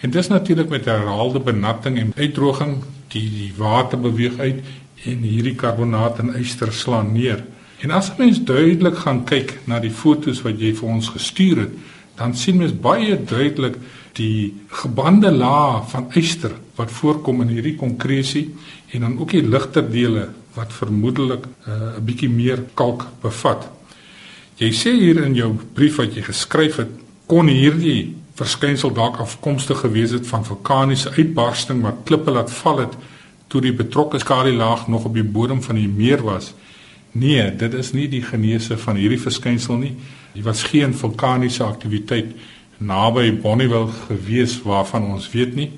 En 0.00 0.10
dis 0.10 0.28
natuurlik 0.28 0.68
met 0.68 0.84
herhaalde 0.84 1.40
benatting 1.40 1.98
en 1.98 2.12
uitdroging 2.16 2.82
die 3.08 3.30
die 3.30 3.52
water 3.56 4.00
beweeg 4.00 4.38
uit 4.38 4.64
en 5.04 5.22
hierdie 5.22 5.54
karbonaat 5.54 6.18
en 6.18 6.34
yster 6.40 6.72
slaan 6.72 7.12
neer. 7.12 7.44
En 7.80 7.90
as 7.90 8.16
mens 8.16 8.42
duidelik 8.44 8.96
gaan 8.96 9.24
kyk 9.24 9.58
na 9.64 9.78
die 9.78 9.90
fotos 9.90 10.42
wat 10.42 10.58
jy 10.60 10.74
vir 10.74 10.88
ons 10.88 11.08
gestuur 11.08 11.56
het, 11.56 11.70
dan 12.16 12.34
sien 12.34 12.56
mens 12.56 12.72
baie 12.72 13.24
duidelik 13.24 13.76
die 14.16 14.54
gebande 14.82 15.30
laag 15.30 15.90
van 15.90 16.08
yster 16.16 16.54
wat 16.76 16.90
voorkom 16.90 17.42
in 17.44 17.54
hierdie 17.56 17.76
konkresie 17.76 18.48
en 18.94 19.06
dan 19.06 19.18
ook 19.18 19.34
die 19.36 19.44
ligter 19.44 19.84
dele 19.90 20.28
wat 20.56 20.72
vermoedelik 20.72 21.44
eh, 21.44 21.72
'n 21.72 21.96
uh, 21.98 22.04
bietjie 22.04 22.30
meer 22.30 22.62
kalk 22.74 23.06
bevat. 23.20 23.68
Jy 24.56 24.70
sê 24.72 24.92
hier 24.96 25.24
in 25.24 25.34
jou 25.34 25.52
brief 25.74 25.96
wat 25.96 26.14
jy 26.14 26.22
geskryf 26.22 26.76
het, 26.76 26.88
kon 27.26 27.48
hierdie 27.48 28.16
verskynsel 28.36 28.92
dalk 28.92 29.18
afkomstig 29.20 29.80
gewees 29.80 30.10
het 30.10 30.26
van 30.26 30.44
vulkaniese 30.44 31.10
uitbarsting 31.16 31.82
wat 31.82 32.04
klippe 32.04 32.30
laat 32.30 32.50
val 32.50 32.78
het 32.78 32.96
toe 33.48 33.60
die 33.60 33.72
betrokke 33.72 34.18
skalielaag 34.18 34.88
nog 34.88 35.04
op 35.04 35.14
die 35.14 35.24
bodem 35.24 35.62
van 35.62 35.76
die 35.76 35.88
meer 35.88 36.22
was. 36.22 36.54
Nee, 37.12 37.56
dit 37.56 37.74
is 37.74 37.92
nie 37.92 38.08
die 38.08 38.22
geneese 38.22 38.76
van 38.78 38.96
hierdie 38.96 39.20
verskynsel 39.20 39.76
nie. 39.76 39.94
Dit 40.34 40.44
was 40.44 40.62
geen 40.62 40.94
vulkaniese 40.94 41.64
aktiwiteit 41.64 42.34
naby 42.78 43.32
Bonnieville 43.40 43.92
gewees 44.06 44.62
waarvan 44.62 45.04
ons 45.12 45.30
weet 45.30 45.54
nie. 45.54 45.70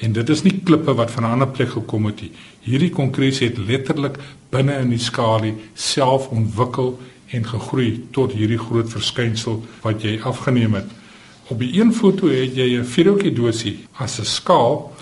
En 0.00 0.12
dit 0.12 0.28
is 0.28 0.42
nie 0.42 0.60
klippe 0.64 0.94
wat 0.94 1.10
van 1.10 1.24
'n 1.24 1.30
ander 1.30 1.48
plek 1.48 1.70
gekom 1.70 2.06
het 2.06 2.20
nie. 2.20 2.30
Hierdie 2.60 2.90
konkresie 2.90 3.48
het 3.48 3.58
letterlik 3.58 4.18
binne 4.50 4.78
in 4.78 4.90
die 4.90 4.98
skalie 4.98 5.54
self 5.74 6.28
ontwikkel 6.28 6.98
en 7.30 7.44
gegroei 7.44 8.06
tot 8.10 8.32
hierdie 8.32 8.58
groot 8.58 8.88
verskynsel 8.88 9.64
wat 9.82 10.02
jy 10.02 10.20
afgeneem 10.22 10.74
het. 10.74 10.86
Op 11.48 11.58
die 11.58 11.80
een 11.80 11.92
foto 11.94 12.28
het 12.28 12.54
jy 12.54 12.78
'n 12.78 12.84
vierhoekie 12.84 13.32
dosie 13.32 13.78
as 13.92 14.18
'n 14.20 14.24
skaal 14.24 14.92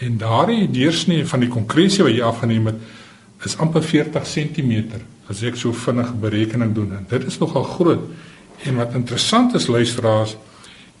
en 0.00 0.18
daardie 0.18 0.70
deursnee 0.70 1.26
van 1.26 1.40
die 1.40 1.48
konkresie 1.48 2.04
wat 2.04 2.12
jy 2.12 2.22
afgeneem 2.22 2.66
het 2.66 2.76
is 3.44 3.56
amper 3.56 3.82
40 3.82 4.22
cm 4.22 5.00
as 5.30 5.42
ek 5.42 5.56
so 5.56 5.72
vinnig 5.72 6.12
berekening 6.20 6.74
doen. 6.74 6.92
En 6.96 7.06
dit 7.08 7.26
is 7.26 7.38
nogal 7.38 7.62
groot. 7.62 8.00
En 8.64 8.76
wat 8.76 8.94
interessant 8.94 9.54
is 9.54 9.66
luisteraars, 9.66 10.36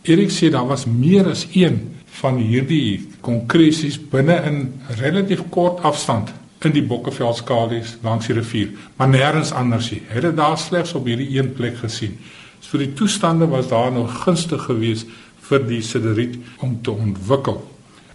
Erik 0.02 0.30
sê 0.32 0.48
daar 0.50 0.66
was 0.66 0.86
meer 0.86 1.28
as 1.28 1.46
een 1.52 1.80
van 2.20 2.36
hierdie 2.40 3.08
konkresies 3.20 3.98
binne 4.12 4.36
in 4.48 4.60
relatief 5.00 5.42
kort 5.52 5.82
afstand 5.84 6.32
in 6.64 6.74
die 6.76 6.84
Bokkeveldskalies 6.84 7.96
langs 8.04 8.28
die 8.28 8.36
rivier, 8.36 8.72
maar 8.96 9.08
nêrens 9.08 9.52
anders 9.56 9.90
nie. 9.92 10.02
Het 10.12 10.26
dit 10.28 10.36
daar 10.36 10.58
slegs 10.60 10.92
op 10.96 11.08
hierdie 11.08 11.30
een 11.38 11.52
plek 11.56 11.78
gesien. 11.80 12.18
So 12.60 12.78
die 12.78 12.92
toestande 12.92 13.48
was 13.48 13.68
daar 13.68 13.92
nou 13.92 14.06
gunstig 14.08 14.66
geweest 14.68 15.08
vir 15.48 15.64
die 15.68 15.80
sideriet 15.82 16.36
om 16.60 16.76
te 16.82 16.92
ontwikkel. 16.92 17.60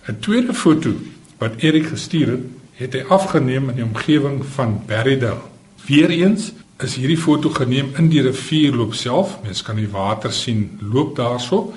'n 0.08 0.20
Tweede 0.20 0.54
foto 0.54 0.94
wat 1.38 1.58
Erik 1.58 1.88
gestuur 1.88 2.27
het, 2.32 2.46
het 2.75 2.94
hy 2.94 3.04
afgeneem 3.10 3.70
in 3.70 3.75
die 3.75 3.84
omgewing 3.84 4.46
van 4.46 4.82
Berrydale. 4.86 5.42
Weereens 5.88 6.51
is 6.84 6.98
hierdie 7.00 7.20
foto 7.20 7.50
geneem 7.55 7.94
in 8.00 8.10
die 8.12 8.24
rivierloop 8.25 8.96
self. 8.96 9.38
Mens 9.44 9.63
kan 9.63 9.79
die 9.79 9.91
water 9.91 10.34
sien 10.34 10.79
loop 10.82 11.15
daarso 11.15 11.70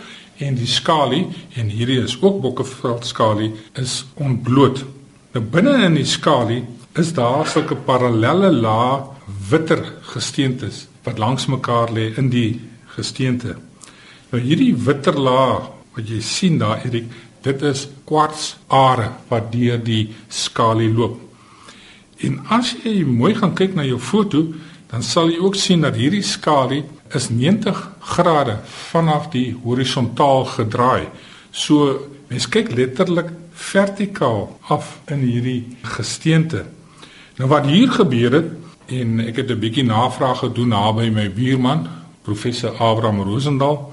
en 0.42 0.58
die 0.58 0.70
skalie 0.70 1.26
en 1.58 1.70
hierdie 1.70 2.00
is 2.02 2.16
ook 2.20 2.40
Bokkeveld 2.42 3.06
skalie 3.06 3.52
is 3.78 4.04
ontbloot. 4.22 4.84
Nou 5.34 5.44
binne 5.44 5.76
in 5.86 5.98
die 5.98 6.06
skalie 6.06 6.62
is 6.98 7.12
daar 7.14 7.46
sulke 7.46 7.76
parallelle 7.86 8.50
lae 8.54 9.00
witter 9.50 9.82
gesteentes 10.12 10.86
wat 11.06 11.18
langs 11.18 11.46
mekaar 11.50 11.92
lê 11.94 12.10
in 12.18 12.30
die 12.32 12.60
gesteente. 12.94 13.56
Nou 14.30 14.42
hierdie 14.42 14.74
witter 14.86 15.18
laag 15.18 15.70
wat 15.96 16.10
jy 16.10 16.20
sien 16.22 16.58
daar 16.58 16.84
Erik, 16.86 17.06
dit 17.42 17.62
is 17.66 17.86
kwartsare 18.06 19.12
wat 19.30 19.50
deur 19.52 19.78
die 19.82 20.08
skalie 20.28 20.90
loop. 20.94 21.18
En 22.22 22.40
as 22.54 22.74
jy 22.82 23.04
mooi 23.06 23.34
gaan 23.38 23.54
kyk 23.58 23.76
na 23.78 23.86
jou 23.86 23.98
foto, 24.02 24.42
dan 24.90 25.02
sal 25.02 25.28
jy 25.28 25.38
ook 25.38 25.56
sien 25.58 25.84
dat 25.84 25.96
hierdie 25.96 26.24
skalie 26.24 26.84
is 27.14 27.28
90 27.28 27.80
grade 28.14 28.56
vanaf 28.90 29.28
die 29.32 29.52
horisontaal 29.64 30.44
gedraai. 30.44 31.08
So 31.50 32.08
mens 32.28 32.48
kyk 32.48 32.72
letterlik 32.76 33.30
vertikaal 33.52 34.58
af 34.68 34.98
in 35.12 35.24
hierdie 35.26 35.76
gesteente. 35.82 36.64
Nou 37.38 37.50
wat 37.50 37.66
hier 37.68 37.90
gebeur 37.92 38.32
het 38.32 38.50
en 38.88 39.20
ek 39.20 39.36
het 39.36 39.50
'n 39.50 39.60
bietjie 39.60 39.84
navraag 39.84 40.38
gedoen 40.38 40.68
naby 40.68 41.10
my 41.10 41.28
buurman, 41.32 41.88
professor 42.22 42.70
Abraham 42.70 43.22
Rosendal. 43.22 43.92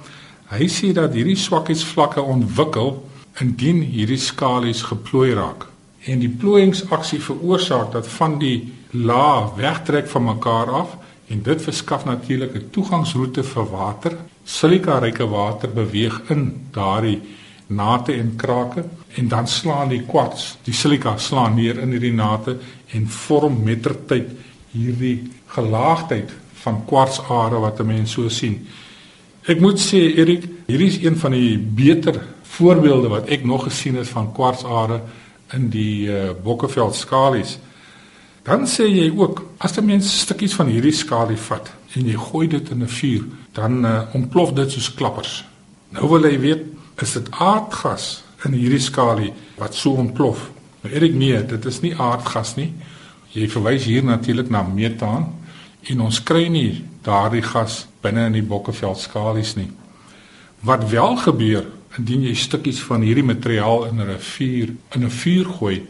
Hy 0.50 0.68
sê 0.68 0.94
dat 0.94 1.14
hierdie 1.14 1.36
swakheidsvlakke 1.36 2.22
ontwikkel 2.22 3.04
indien 3.42 3.82
hierdie 3.82 4.18
skalies 4.18 4.82
geplooi 4.82 5.34
raak. 5.34 5.68
En 6.06 6.20
die 6.20 6.30
plooiingsaksie 6.30 7.22
veroorsaak 7.22 7.92
dat 7.92 8.08
van 8.08 8.40
die 8.40 8.74
laag 9.04 9.56
wegtrek 9.56 10.08
van 10.08 10.24
mekaar 10.24 10.72
af 10.72 10.98
en 11.28 11.42
dit 11.42 11.62
verskaf 11.62 12.06
natuurlik 12.06 12.54
'n 12.56 12.70
toegangsroete 12.72 13.44
vir 13.44 13.70
water. 13.70 14.18
Silikaryke 14.44 15.28
water 15.28 15.70
beweeg 15.70 16.22
in 16.30 16.68
daardie 16.72 17.22
nate 17.68 18.14
en 18.14 18.36
krake 18.36 18.84
en 19.16 19.28
dan 19.28 19.48
slaan 19.48 19.90
die 19.90 20.04
kwarts, 20.06 20.58
die 20.64 20.74
silika 20.74 21.18
slaan 21.18 21.56
neer 21.56 21.80
in 21.80 21.92
hierdie 21.92 22.14
nate 22.14 22.58
en 22.94 23.08
vorm 23.08 23.64
mettertyd 23.64 24.30
hierdie 24.72 25.32
gelaagdheid 25.48 26.32
van 26.64 26.86
kwartsare 26.86 27.60
wat 27.60 27.80
'n 27.80 27.88
mens 27.88 28.12
so 28.12 28.30
sien. 28.30 28.68
Ek 29.46 29.60
moet 29.60 29.80
sê 29.80 30.18
Erik, 30.18 30.44
hierdie 30.68 30.88
is 30.88 31.04
een 31.04 31.18
van 31.18 31.32
die 31.32 31.58
beter 31.58 32.22
voorbeelde 32.44 33.08
wat 33.08 33.28
ek 33.30 33.44
nog 33.46 33.64
gesien 33.64 33.96
het 33.96 34.08
van 34.08 34.32
kwartsare 34.34 35.02
in 35.54 35.70
die 35.70 36.08
uh, 36.08 36.32
Bokkeveld 36.44 36.96
skalies. 36.96 37.60
Dan 38.46 38.68
sê 38.70 38.86
jy 38.86 39.10
ook 39.10 39.42
as 39.58 39.78
'n 39.78 39.86
mens 39.86 40.20
stukkies 40.20 40.54
van 40.54 40.68
hierdie 40.68 40.94
skalie 40.94 41.38
vat 41.38 41.72
en 41.96 42.06
jy 42.06 42.18
gooi 42.18 42.48
dit 42.48 42.70
in 42.70 42.84
'n 42.84 42.88
vuur, 42.88 43.24
dan 43.54 43.86
uh, 43.86 44.02
ontplof 44.14 44.54
dit 44.54 44.72
soos 44.72 44.94
klappers. 44.94 45.46
Nou 45.90 46.10
wil 46.10 46.30
jy 46.30 46.40
weet, 46.40 46.64
is 47.02 47.14
dit 47.14 47.32
aardgas 47.32 48.24
in 48.46 48.54
hierdie 48.54 48.80
skalie 48.80 49.34
wat 49.58 49.76
so 49.76 49.92
ontplof? 49.92 50.52
Nou 50.82 50.94
Erik, 50.94 51.14
nee, 51.14 51.46
dit 51.46 51.66
is 51.66 51.82
nie 51.82 51.96
aardgas 51.98 52.56
nie. 52.56 52.74
Jy 53.32 53.50
verwys 53.50 53.84
hier 53.84 54.04
natuurlik 54.04 54.50
na 54.50 54.62
metaan 54.64 55.34
en 55.82 56.02
ons 56.02 56.24
kry 56.24 56.48
nie 56.48 56.86
daardie 57.02 57.42
gas 57.42 57.88
binne 58.02 58.26
in 58.26 58.38
die 58.38 58.46
Bokkeveld 58.46 59.00
skalies 59.00 59.56
nie. 59.56 59.72
Wat 60.62 60.90
wel 60.90 61.18
gebeur 61.18 61.66
indien 61.98 62.24
jy 62.28 62.36
stukkies 62.36 62.80
van 62.80 63.02
hierdie 63.02 63.26
materiaal 63.26 63.86
in 63.86 64.00
'n 64.02 64.08
rivier 64.08 64.76
in 64.96 65.04
'n 65.04 65.10
vuur 65.10 65.46
gooi, 65.46 65.88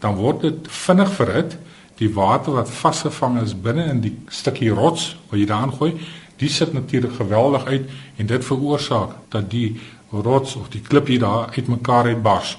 dan 0.00 0.14
word 0.14 0.40
dit 0.40 0.68
vinnig 0.68 1.12
verhit. 1.12 1.58
Die 1.96 2.12
water 2.14 2.52
wat 2.52 2.70
vasgevang 2.70 3.40
is 3.40 3.54
binne 3.60 3.84
in 3.90 4.00
die 4.04 4.14
stukkie 4.28 4.70
rots 4.70 5.14
wat 5.30 5.40
jy 5.40 5.46
daarin 5.48 5.72
gooi, 5.72 5.92
dit 6.36 6.50
sit 6.52 6.72
natuurlik 6.72 7.16
geweldig 7.16 7.64
uit 7.64 7.90
en 8.16 8.26
dit 8.26 8.44
veroorsaak 8.44 9.16
dat 9.32 9.50
die 9.50 9.80
rots 10.10 10.56
of 10.56 10.68
die 10.68 10.80
klippie 10.80 11.18
daar 11.18 11.52
uitmekaar 11.56 12.12
uitbars. 12.12 12.58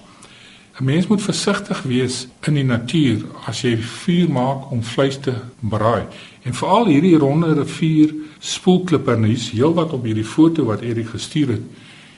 'n 0.80 0.84
Mens 0.86 1.08
moet 1.08 1.22
versigtig 1.22 1.82
wees 1.82 2.28
in 2.42 2.54
die 2.54 2.64
natuur 2.64 3.26
as 3.46 3.62
jy 3.62 3.78
vuur 3.78 4.30
maak 4.32 4.72
om 4.72 4.84
vleis 4.84 5.18
te 5.18 5.34
braai. 5.60 6.04
En 6.44 6.54
veral 6.54 6.86
hierdie 6.86 7.18
ronde 7.18 7.54
rivier 7.54 8.14
spoelklipper 8.40 9.20
nuus 9.20 9.52
heelwat 9.52 9.94
op 9.94 10.04
hierdie 10.04 10.26
foto 10.26 10.66
wat 10.66 10.82
Erik 10.82 11.10
gestuur 11.10 11.48
het. 11.48 11.62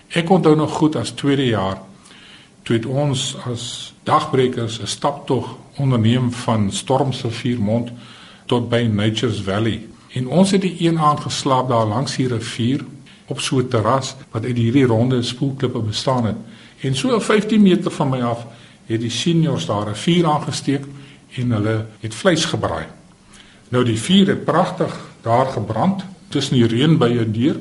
Ek 0.10 0.30
onthou 0.30 0.56
nog 0.56 0.72
goed 0.72 0.96
as 0.96 1.12
tweede 1.12 1.46
jaar 1.46 1.80
toe 2.64 2.78
het 2.78 2.86
ons 2.86 3.38
as 3.50 3.94
dagbrekers 4.04 4.80
'n 4.82 4.88
staptog 4.88 5.58
onderneem 5.80 6.32
van 6.32 6.72
Stormsrivier 6.72 7.62
Mond 7.62 7.92
tot 8.46 8.70
by 8.70 8.90
Nature's 8.92 9.42
Valley. 9.42 9.88
En 10.14 10.28
ons 10.28 10.52
het 10.52 10.62
die 10.62 10.76
een 10.80 11.00
aand 11.00 11.20
geslaap 11.20 11.70
daar 11.70 11.86
langs 11.86 12.16
die 12.16 12.28
rivier 12.28 12.86
op 13.28 13.40
so 13.40 13.60
'n 13.60 13.68
terras 13.68 14.16
wat 14.32 14.46
uit 14.46 14.58
hierdie 14.58 14.86
ronde 14.86 15.22
spoelklippe 15.22 15.80
bestaan 15.80 16.26
het. 16.26 16.36
En 16.80 16.96
so 16.96 17.20
15 17.20 17.62
meter 17.62 17.92
van 17.92 18.10
my 18.10 18.22
af 18.22 18.46
het 18.86 19.02
die 19.02 19.10
seniors 19.10 19.66
daar 19.66 19.90
'n 19.90 19.96
vuur 19.96 20.26
aangesteek 20.26 20.86
en 21.36 21.52
hulle 21.52 21.86
het 22.00 22.16
vleis 22.16 22.46
gebraai. 22.46 22.86
Nou 23.70 23.84
die 23.86 24.00
vuur 24.00 24.28
het 24.28 24.46
pragtig 24.46 25.00
daar 25.22 25.46
gebrand 25.46 26.04
tussen 26.28 26.56
die 26.56 26.68
reënbuie 26.68 27.32
deur 27.32 27.56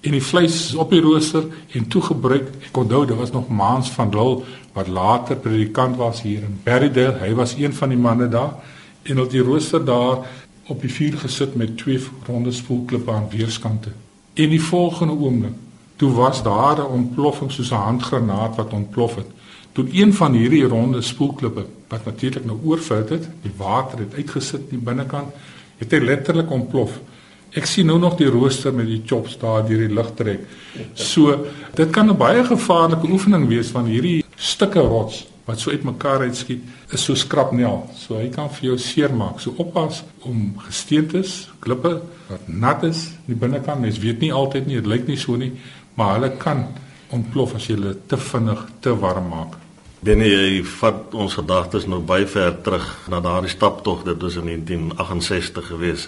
en 0.00 0.10
die 0.10 0.22
vleis 0.22 0.54
is 0.54 0.74
op 0.74 0.90
die 0.90 1.00
rooster 1.00 1.46
en 1.72 1.88
toegebruik. 1.88 2.50
Ek 2.68 2.76
onthou 2.76 3.06
daar 3.06 3.18
was 3.18 3.32
nog 3.32 3.48
maans 3.48 3.90
van 3.90 4.10
Lul 4.14 4.44
wat 4.72 4.88
later 4.88 5.36
predikant 5.36 5.96
was 5.96 6.22
hier 6.22 6.42
in 6.46 6.60
Berrydale. 6.62 7.18
Hy 7.18 7.34
was 7.34 7.56
een 7.58 7.74
van 7.74 7.88
die 7.88 7.98
manne 7.98 8.28
daar 8.28 8.54
en 9.02 9.20
op 9.20 9.30
die 9.30 9.42
rooster 9.42 9.84
daar 9.84 10.26
op 10.68 10.80
die 10.80 10.92
vuur 10.92 11.18
gesit 11.18 11.54
met 11.54 11.78
twee 11.78 12.00
ronde 12.26 12.52
spoelklippe 12.52 13.10
aan 13.12 13.30
weerskante. 13.30 13.90
En 14.34 14.48
die 14.48 14.62
volgende 14.62 15.12
oomblik 15.12 15.56
Toe 15.98 16.12
was 16.12 16.42
daar 16.42 16.78
'n 16.78 16.92
ontploffing 16.98 17.50
soos 17.52 17.70
'n 17.70 17.74
handgranaat 17.88 18.56
wat 18.56 18.72
ontplof 18.72 19.14
het. 19.14 19.26
Toe 19.72 19.86
een 19.92 20.14
van 20.14 20.32
hierdie 20.32 20.64
ronde 20.64 21.00
spoelklippe 21.02 21.66
wat 21.88 22.04
natuurlik 22.04 22.44
nou 22.44 22.58
oorvult 22.64 23.08
het, 23.08 23.28
die 23.42 23.52
water 23.56 23.98
het 23.98 24.14
uitgesit 24.14 24.60
in 24.60 24.66
die 24.68 24.78
binnekant, 24.78 25.34
het 25.76 25.90
hy 25.90 25.98
letterlik 25.98 26.50
ontplof. 26.50 27.00
Ek 27.56 27.66
sien 27.66 27.86
nou 27.86 27.98
nog 27.98 28.18
die 28.18 28.28
rooster 28.28 28.74
met 28.74 28.86
die 28.86 29.02
chops 29.06 29.38
daar 29.38 29.64
deur 29.66 29.86
die 29.86 29.94
lug 29.94 30.12
trek. 30.14 30.40
So, 30.94 31.46
dit 31.74 31.90
kan 31.90 32.10
'n 32.10 32.16
baie 32.16 32.44
gevaarlike 32.44 33.08
oefening 33.10 33.48
wees 33.48 33.68
van 33.68 33.86
hierdie 33.86 34.24
stukke 34.36 34.80
rots 34.80 35.26
wat 35.44 35.60
so 35.60 35.70
uitmekaar 35.70 36.20
uitskiet, 36.20 36.60
is 36.92 37.04
so 37.04 37.14
skrapnel. 37.14 37.88
So 37.96 38.14
hy 38.14 38.28
kan 38.28 38.50
vir 38.50 38.64
jou 38.64 38.78
seermaak. 38.78 39.40
So 39.40 39.54
oppas 39.56 40.04
om 40.18 40.54
gesteentes, 40.58 41.48
klippe 41.60 42.02
wat 42.28 42.40
nat 42.46 42.82
is 42.82 43.06
in 43.06 43.34
die 43.34 43.34
binnekant. 43.34 43.80
Mens 43.80 43.98
weet 43.98 44.20
nie 44.20 44.32
altyd 44.32 44.66
nie, 44.66 44.74
dit 44.74 44.86
lyk 44.86 45.06
nie 45.06 45.16
so 45.16 45.36
nie 45.36 45.52
maar 45.98 46.14
hulle 46.14 46.30
kan 46.38 46.66
ontplof 47.10 47.56
as 47.58 47.66
jy 47.66 47.74
hulle 47.74 47.96
te 48.06 48.16
vinnig 48.22 48.60
te 48.84 48.92
warm 49.02 49.32
maak. 49.32 49.56
Binne 50.06 50.28
jy 50.28 50.60
vat 50.78 51.14
ons 51.18 51.34
gedagtes 51.34 51.88
nou 51.90 51.98
baie 52.06 52.26
ver 52.30 52.52
terug 52.62 52.86
na 53.10 53.18
daardie 53.24 53.50
staptog 53.50 54.04
dit 54.06 54.20
was 54.22 54.36
in 54.38 54.46
1968 54.46 55.72
gewees. 55.72 56.06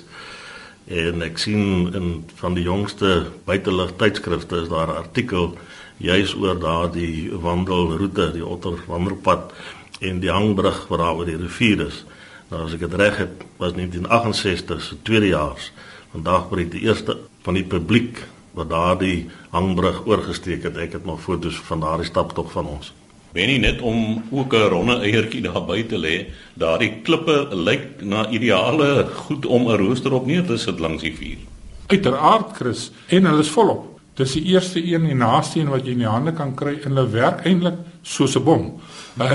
En 0.90 1.22
ek 1.22 1.38
sien 1.38 1.92
in 1.94 2.06
van 2.40 2.56
die 2.58 2.64
jongste 2.66 3.28
buitelug 3.46 3.92
tydskrifte 3.96 4.64
is 4.64 4.68
daar 4.68 4.88
'n 4.90 5.02
artikel 5.04 5.54
juis 5.96 6.34
oor 6.34 6.58
daardie 6.58 7.30
wandelroete, 7.30 8.32
die 8.32 8.46
Otter 8.46 8.74
wandelpad 8.86 9.52
en 10.00 10.20
die 10.20 10.30
hangbrug 10.30 10.88
wat 10.88 10.98
daar 10.98 11.14
oor 11.14 11.24
die 11.24 11.36
rivier 11.36 11.86
is. 11.86 12.04
Nou 12.48 12.64
as 12.64 12.74
ek 12.74 12.80
dit 12.80 12.94
reg 12.94 13.16
het, 13.16 13.44
was 13.56 13.72
1968 13.72 14.82
se 14.82 14.96
tweede 15.02 15.26
jaar. 15.26 15.70
Vandag 16.10 16.48
breek 16.48 16.70
die 16.70 16.80
eerste 16.80 17.18
van 17.42 17.54
die 17.54 17.64
publiek 17.64 18.26
wat 18.52 18.70
daardie 18.70 19.30
hangbrug 19.50 20.06
oorgesteek 20.06 20.62
het. 20.62 20.76
Ek 20.76 20.92
het 20.92 21.04
nog 21.04 21.22
foto's 21.22 21.54
van 21.54 21.80
daardie 21.80 22.06
staptog 22.06 22.50
van 22.52 22.66
ons. 22.66 22.92
Benie 23.32 23.60
net 23.62 23.80
om 23.80 24.24
ook 24.30 24.54
'n 24.54 24.68
ronde 24.68 24.96
eiertjie 25.00 25.42
daar 25.42 25.64
buite 25.64 25.88
te 25.88 25.98
lê. 25.98 26.26
Daardie 26.54 26.92
klippe 27.02 27.48
lyk 27.50 28.02
na 28.02 28.28
ideale 28.28 29.06
goed 29.14 29.46
om 29.46 29.68
'n 29.68 29.76
rooster 29.76 30.12
op 30.12 30.26
neer 30.26 30.44
te 30.44 30.56
sit 30.56 30.78
langs 30.78 31.02
die 31.02 31.14
vuur. 31.14 31.38
Uiteraard, 31.86 32.56
Chris, 32.56 32.90
en 33.06 33.24
hulle 33.24 33.40
is 33.40 33.50
volop. 33.50 34.00
Dis 34.14 34.32
die 34.32 34.44
eerste 34.44 34.82
een 34.84 35.06
en 35.06 35.16
naaste 35.16 35.60
een 35.60 35.68
wat 35.68 35.84
jy 35.86 35.92
in 35.92 35.98
die 35.98 36.06
hande 36.06 36.32
kan 36.32 36.54
kry 36.54 36.74
en 36.84 36.96
hulle 36.96 37.08
werk 37.08 37.44
eintlik 37.46 37.74
soos 38.02 38.36
'n 38.36 38.42
bom. 38.42 38.80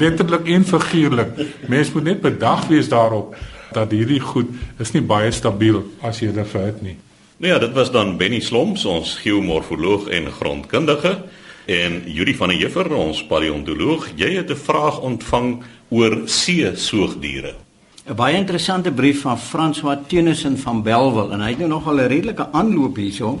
Letterlik 0.00 0.46
en 0.46 0.64
figuurlik. 0.64 1.28
Mens 1.68 1.92
moet 1.92 2.04
net 2.04 2.20
bedag 2.20 2.66
wees 2.66 2.88
daarop 2.88 3.36
dat 3.72 3.90
hierdie 3.90 4.20
goed 4.20 4.48
is 4.78 4.92
nie 4.92 5.02
baie 5.02 5.30
stabiel 5.30 5.84
as 6.02 6.20
jy 6.20 6.32
dit 6.32 6.48
verhit 6.48 6.82
nie. 6.82 6.96
Nou 7.36 7.52
ja, 7.52 7.58
dit 7.58 7.72
was 7.72 7.90
dan 7.90 8.16
Benny 8.16 8.40
Slomps, 8.40 8.84
ons 8.84 9.14
geomorfoloog 9.22 10.08
en 10.08 10.26
grondkundige 10.32 11.18
en 11.66 12.02
Juri 12.06 12.34
van 12.36 12.48
der 12.48 12.58
Heever, 12.58 12.92
ons 12.94 13.24
paleontoloog. 13.26 14.08
Jy 14.16 14.34
het 14.36 14.50
'n 14.50 14.56
vraag 14.56 15.00
ontvang 15.00 15.62
oor 15.88 16.22
see 16.26 16.76
soogdiere. 16.76 17.54
'n 18.06 18.14
Baie 18.14 18.36
interessante 18.36 18.90
brief 18.90 19.20
van 19.20 19.38
François 19.38 19.98
Tennyson 20.06 20.56
van 20.56 20.82
Belwel 20.82 21.32
en 21.32 21.40
hy 21.40 21.48
het 21.48 21.58
nou 21.58 21.68
nog 21.68 21.86
al 21.86 22.00
'n 22.00 22.08
redelike 22.08 22.46
aanloop 22.52 22.96
hierso 22.96 23.40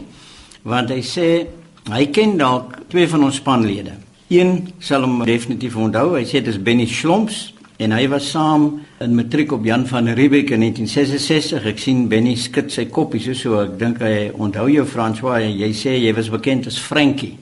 want 0.62 0.90
hy 0.90 1.00
sê 1.00 1.46
hy 1.90 2.06
ken 2.06 2.36
dalk 2.36 2.78
twee 2.88 3.08
van 3.08 3.24
ons 3.24 3.36
spanlede. 3.36 3.92
Een 4.28 4.68
sal 4.78 5.02
hom 5.02 5.24
definitief 5.24 5.76
onthou. 5.76 6.14
Hy 6.14 6.24
sê 6.24 6.38
dit 6.38 6.46
is 6.46 6.62
Benny 6.62 6.86
Slomps 6.86 7.54
en 7.78 7.92
hy 7.92 8.08
was 8.08 8.30
saam 8.30 8.80
in 9.00 9.14
matriek 9.14 9.52
op 9.52 9.64
Jan 9.64 9.86
van 9.86 10.08
Riebeeck 10.08 10.50
in 10.50 10.60
1966. 10.60 11.64
Ek 11.64 11.78
sien 11.78 12.08
Benny 12.08 12.36
skud 12.36 12.70
sy 12.70 12.84
koppie 12.84 13.20
so 13.20 13.34
so 13.34 13.60
ek 13.64 13.78
dink 13.78 13.98
hy 13.98 14.30
onthou 14.36 14.68
jou 14.68 14.84
François 14.86 15.40
en 15.40 15.56
jy 15.56 15.72
sê 15.72 15.96
jy 15.98 16.12
was 16.14 16.28
bekend 16.28 16.66
as 16.66 16.78
Frankie. 16.78 17.38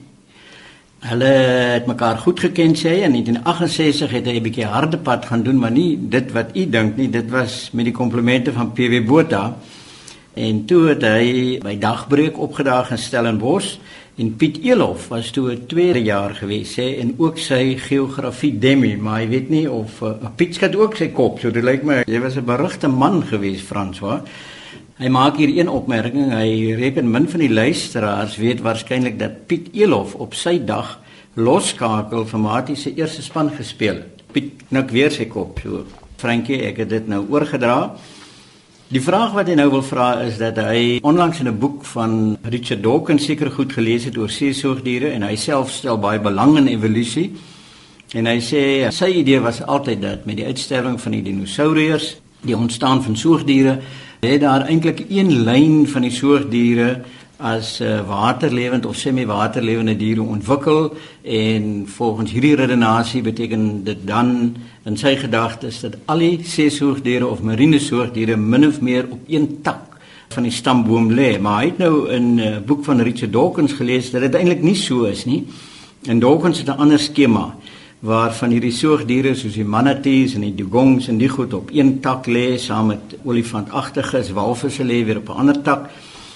Hulle 0.99 1.25
het 1.79 1.85
mekaar 1.87 2.17
goed 2.19 2.41
geken 2.43 2.73
sê 2.75 2.91
hy. 2.91 3.03
In 3.07 3.13
1968 3.15 4.11
het 4.11 4.25
hy 4.27 4.35
'n 4.35 4.43
bietjie 4.43 4.65
harde 4.65 4.97
pad 4.97 5.25
gaan 5.25 5.43
doen, 5.43 5.59
maar 5.59 5.71
nie 5.71 5.97
dit 6.09 6.31
wat 6.31 6.51
u 6.55 6.69
dink 6.69 6.97
nie, 6.97 7.09
dit 7.09 7.29
was 7.29 7.69
met 7.71 7.85
die 7.85 7.93
komplimente 7.93 8.51
van 8.51 8.73
PW 8.73 9.05
Botha. 9.07 9.55
En 10.33 10.65
toe 10.65 10.87
het 10.87 11.01
hy 11.01 11.59
by 11.63 11.77
dagbreek 11.79 12.37
opgedaag 12.37 12.91
in 12.91 12.97
Stellenbosch. 12.97 13.77
En 14.17 14.35
Piet 14.35 14.59
Elof 14.63 15.07
was 15.07 15.31
toe 15.31 15.51
'n 15.51 15.65
tweede 15.67 16.03
jaar 16.03 16.35
gewees 16.35 16.73
sê 16.73 16.99
en 16.99 17.13
ook 17.17 17.37
sy 17.37 17.77
geografie 17.77 18.59
demi, 18.59 18.97
maar 18.97 19.19
hy 19.19 19.27
weet 19.27 19.49
nie 19.49 19.71
of 19.71 20.01
uh, 20.01 20.11
Piet 20.35 20.55
skat 20.55 20.75
ook 20.75 20.95
sy 20.95 21.07
kop, 21.07 21.39
so 21.39 21.51
dit 21.51 21.63
lyk 21.63 21.83
my 21.83 22.03
jy 22.05 22.19
was 22.19 22.35
'n 22.35 22.45
berugte 22.45 22.87
man 22.87 23.23
gewees 23.23 23.61
François. 23.61 24.21
Hy 24.99 25.07
maak 25.07 25.37
hier 25.39 25.53
een 25.55 25.69
opmerking. 25.71 26.33
Hy 26.35 26.73
reken 26.75 27.07
min 27.07 27.23
van 27.31 27.39
die 27.39 27.53
luisteraars 27.53 28.33
weet 28.35 28.59
waarskynlik 28.59 29.15
dat 29.15 29.45
Piet 29.47 29.69
Elof 29.71 30.17
op 30.19 30.33
sy 30.35 30.57
dag 30.59 30.97
loskakel 31.39 32.25
vir 32.27 32.41
Matie 32.43 32.75
se 32.75 32.91
eerste 32.97 33.23
span 33.23 33.47
gespeel 33.55 34.01
het. 34.01 34.25
Piet 34.35 34.65
nik 34.75 34.91
weer 34.91 35.15
sy 35.15 35.29
kop 35.31 35.61
so. 35.63 35.85
Frankie, 36.19 36.57
ek 36.67 36.81
het 36.83 36.91
dit 36.91 37.07
nou 37.07 37.21
oorgedra. 37.31 37.93
Die 38.91 38.99
vraag 38.99 39.37
wat 39.37 39.47
hy 39.47 39.55
nou 39.55 39.69
wil 39.77 39.85
vra 39.87 40.09
is 40.25 40.35
dat 40.41 40.59
hy 40.59 40.99
onlangs 40.99 41.39
in 41.39 41.47
'n 41.47 41.59
boek 41.59 41.85
van 41.95 42.37
Richard 42.43 42.83
Dawkins 42.83 43.23
seker 43.23 43.51
goed 43.51 43.71
gelees 43.71 44.03
het 44.03 44.17
oor 44.17 44.29
seesoogdiere 44.29 45.15
en 45.15 45.23
hy 45.23 45.35
self 45.35 45.71
stel 45.71 45.97
baie 45.97 46.19
belang 46.19 46.57
in 46.57 46.67
evolusie. 46.67 47.31
En 48.11 48.25
hy 48.25 48.39
sê 48.41 48.91
sy 48.91 49.07
idee 49.23 49.39
was 49.39 49.63
altyd 49.63 50.01
dat 50.01 50.25
met 50.25 50.35
die 50.35 50.45
uitsterwing 50.45 50.99
van 50.99 51.11
die 51.11 51.23
dinosourus, 51.23 52.17
die 52.41 52.57
ontstaan 52.57 53.03
van 53.03 53.15
soogdiere 53.15 53.79
het 54.19 54.41
daar 54.41 54.65
eintlik 54.67 55.05
een 55.07 55.31
lyn 55.47 55.87
van 55.87 56.03
die 56.03 56.11
soogdiere 56.11 56.89
as 57.39 57.77
uh, 57.79 58.01
waterlewend 58.07 58.85
of 58.85 58.97
semi-waterlewende 58.99 59.95
diere 59.95 60.21
ontwikkel 60.21 60.89
en 61.23 61.85
volgens 61.87 62.31
hierdie 62.31 62.55
redenasie 62.59 63.21
beteken 63.23 63.83
dit 63.83 64.01
dan 64.07 64.57
in 64.83 64.97
sy 64.99 65.13
gedagtes 65.15 65.79
dat 65.85 65.95
al 66.11 66.19
die 66.19 66.43
seesoogdiere 66.43 67.27
of 67.27 67.39
marine 67.47 67.79
soogdiere 67.79 68.35
min 68.35 68.67
of 68.67 68.81
meer 68.81 69.07
op 69.07 69.31
een 69.31 69.61
tak 69.63 69.95
van 70.35 70.43
die 70.43 70.51
stamboom 70.51 71.07
lê. 71.15 71.37
Maar 71.39 71.61
hy 71.61 71.69
het 71.71 71.77
nou 71.77 72.09
in 72.11 72.35
'n 72.35 72.39
uh, 72.39 72.57
boek 72.65 72.83
van 72.83 72.99
Richard 72.99 73.33
Dawkins 73.33 73.73
gelees 73.73 74.11
dat 74.11 74.21
dit 74.21 74.35
eintlik 74.35 74.61
nie 74.61 74.75
so 74.75 75.03
is 75.03 75.25
nie. 75.25 75.45
En 76.03 76.19
Dawkins 76.19 76.57
het 76.57 76.67
'n 76.67 76.79
ander 76.79 76.99
skema 76.99 77.55
waarvan 77.99 78.53
hierdie 78.55 78.71
soogdiere 78.71 79.33
soos 79.35 79.57
die 79.59 79.67
manatees 79.67 80.35
en 80.37 80.45
die 80.47 80.55
dugongs 80.55 81.09
en 81.11 81.17
die 81.19 81.29
goed 81.29 81.53
op 81.53 81.71
een 81.75 81.97
tak 82.03 82.29
lê 82.31 82.57
saam 82.57 82.93
met 82.93 83.17
olifantagtiges, 83.25 84.31
walvisse 84.31 84.83
lê 84.83 85.03
weer 85.05 85.17
op 85.17 85.29
'n 85.29 85.39
ander 85.43 85.61
tak. 85.61 85.89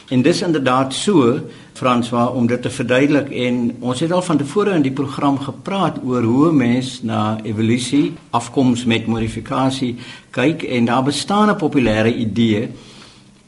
En 0.10 0.22
dis 0.22 0.42
inderdaad 0.42 0.94
so 0.94 1.40
François 1.74 2.34
om 2.36 2.48
dit 2.48 2.62
te 2.62 2.70
verduidelik 2.70 3.30
en 3.30 3.76
ons 3.80 4.00
het 4.00 4.12
al 4.12 4.22
van 4.22 4.38
tevore 4.38 4.76
in 4.76 4.82
die 4.82 4.92
program 4.92 5.40
gepraat 5.40 6.00
oor 6.06 6.24
hoe 6.24 6.52
mens 6.52 7.00
na 7.04 7.40
evolusie, 7.44 8.14
afkoms 8.30 8.86
met 8.86 9.08
modifikasie 9.08 9.96
kyk 10.30 10.64
en 10.64 10.86
daar 10.86 11.04
bestaan 11.04 11.50
'n 11.50 11.56
populêre 11.56 12.16
idee 12.16 12.70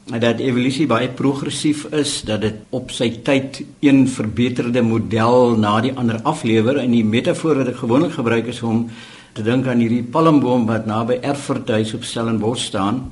dat 0.06 0.38
evolusie 0.38 0.86
baie 0.86 1.08
progressief 1.08 1.84
is, 1.90 2.20
dat 2.22 2.40
dit 2.40 2.54
op 2.70 2.92
sy 2.94 3.08
tyd 3.26 3.64
een 3.82 4.04
verbeterde 4.06 4.82
model 4.86 5.56
na 5.58 5.80
die 5.82 5.90
ander 5.98 6.20
aflewer 6.22 6.78
en 6.78 6.94
die 6.94 7.04
metafoor 7.04 7.58
wat 7.58 7.72
ek 7.72 7.82
gewoonlik 7.82 8.14
gebruik 8.14 8.46
is 8.52 8.62
om 8.62 8.86
te 9.34 9.42
dink 9.42 9.66
aan 9.66 9.82
hierdie 9.82 10.04
palmboom 10.06 10.68
wat 10.70 10.86
naby 10.86 11.18
Erfurt 11.26 11.68
huis 11.74 11.90
op 11.98 12.06
Stellenbosch 12.06 12.68
staan. 12.70 13.02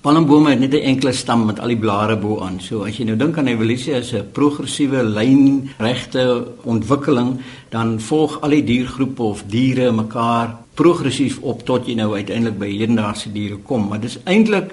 Palmbome 0.00 0.54
het 0.54 0.60
net 0.60 0.72
'n 0.74 0.86
enkele 0.94 1.12
stam 1.12 1.44
met 1.46 1.60
al 1.60 1.68
die 1.68 1.76
blare 1.76 2.16
bo 2.16 2.40
aan. 2.40 2.60
So 2.60 2.84
as 2.84 2.96
jy 2.96 3.04
nou 3.04 3.16
dink 3.16 3.36
aan 3.36 3.48
evolusie 3.48 3.94
as 3.94 4.12
'n 4.12 4.30
progressiewe 4.32 5.02
lynregte 5.02 6.46
ontwikkeling, 6.64 7.40
dan 7.68 8.00
volg 8.00 8.40
al 8.40 8.50
die 8.50 8.64
diergroepe 8.64 9.22
of 9.22 9.44
diere 9.46 9.92
mekaar 9.92 10.56
progressief 10.74 11.38
op 11.42 11.64
tot 11.66 11.86
jy 11.86 11.94
nou 11.94 12.14
uiteindelik 12.14 12.58
by 12.58 12.70
hedendaagse 12.70 13.32
diere 13.32 13.56
kom. 13.56 13.88
Maar 13.88 14.00
dis 14.00 14.18
eintlik 14.24 14.72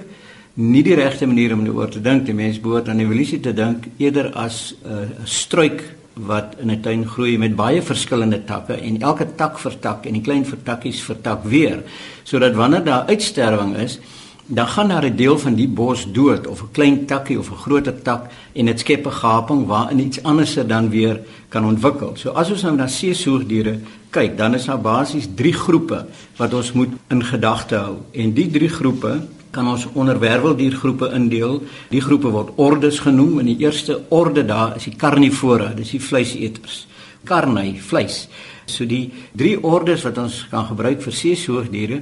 nie 0.58 0.82
die 0.84 0.96
regte 0.98 1.28
manier 1.30 1.54
om 1.54 1.68
oor 1.70 1.90
te 1.94 2.02
dink. 2.02 2.26
Die 2.26 2.34
mens 2.34 2.60
behoort 2.62 2.90
aan 2.90 3.00
evolusie 3.00 3.40
te 3.40 3.54
dink 3.54 3.86
eerder 3.98 4.32
as 4.34 4.76
eh, 4.84 4.90
'n 4.90 5.22
uh, 5.22 5.26
struik 5.26 5.84
wat 6.14 6.56
in 6.60 6.72
'n 6.72 6.82
tuin 6.82 7.06
groei 7.06 7.38
met 7.38 7.56
baie 7.56 7.82
verskillende 7.82 8.44
takke 8.44 8.74
en 8.74 9.02
elke 9.02 9.36
tak 9.36 9.60
vertak 9.60 10.06
en 10.06 10.14
die 10.14 10.22
klein 10.22 10.46
vertakkies 10.46 11.02
vertak 11.02 11.44
weer 11.44 11.84
sodat 12.24 12.56
wanneer 12.56 12.84
daar 12.84 13.06
uitsterwing 13.06 13.76
is 13.78 14.00
dan 14.48 14.68
gaan 14.68 14.88
daar 14.88 15.06
'n 15.06 15.16
deel 15.16 15.38
van 15.38 15.56
die 15.56 15.68
bos 15.68 16.12
dood 16.12 16.48
of 16.48 16.62
'n 16.62 16.72
klein 16.72 17.06
takkie 17.06 17.40
of 17.40 17.52
'n 17.52 17.56
groter 17.56 18.02
tak 18.02 18.32
en 18.54 18.66
dit 18.66 18.80
skep 18.80 19.06
'n 19.06 19.12
gaping 19.12 19.66
waarin 19.66 20.00
iets 20.00 20.24
anderser 20.24 20.68
dan 20.68 20.90
weer 20.90 21.20
kan 21.50 21.66
ontwikkel. 21.66 22.12
So 22.16 22.30
as 22.30 22.50
ons 22.50 22.62
nou 22.62 22.76
na 22.76 22.88
seesoogdiere 22.88 23.80
kyk, 24.10 24.38
dan 24.38 24.54
is 24.54 24.66
daar 24.66 24.82
basies 24.82 25.28
3 25.36 25.54
groepe 25.54 26.06
wat 26.36 26.54
ons 26.54 26.72
moet 26.72 26.90
in 27.10 27.24
gedagte 27.24 27.76
hou. 27.76 27.96
En 28.12 28.34
die 28.34 28.50
3 28.50 28.70
groepe 28.70 29.20
kan 29.58 29.72
ons 29.72 29.88
onder 29.98 30.20
werweldiergroepe 30.22 31.10
indeel. 31.18 31.62
Die 31.90 32.04
groepe 32.04 32.30
word 32.34 32.54
ordes 32.62 33.02
genoem. 33.02 33.42
In 33.42 33.52
die 33.54 33.60
eerste 33.66 34.04
orde 34.14 34.46
daar 34.46 34.78
is 34.78 34.86
die 34.86 34.96
carnivora, 34.96 35.74
dis 35.78 35.96
die 35.96 36.04
vleiseters. 36.04 36.86
Carne, 37.28 37.66
vleis. 37.82 38.28
So 38.70 38.86
die 38.86 39.08
drie 39.36 39.58
ordes 39.64 40.06
wat 40.06 40.20
ons 40.22 40.44
kan 40.52 40.68
gebruik 40.70 41.02
vir 41.04 41.16
seesoogdiere 41.16 42.02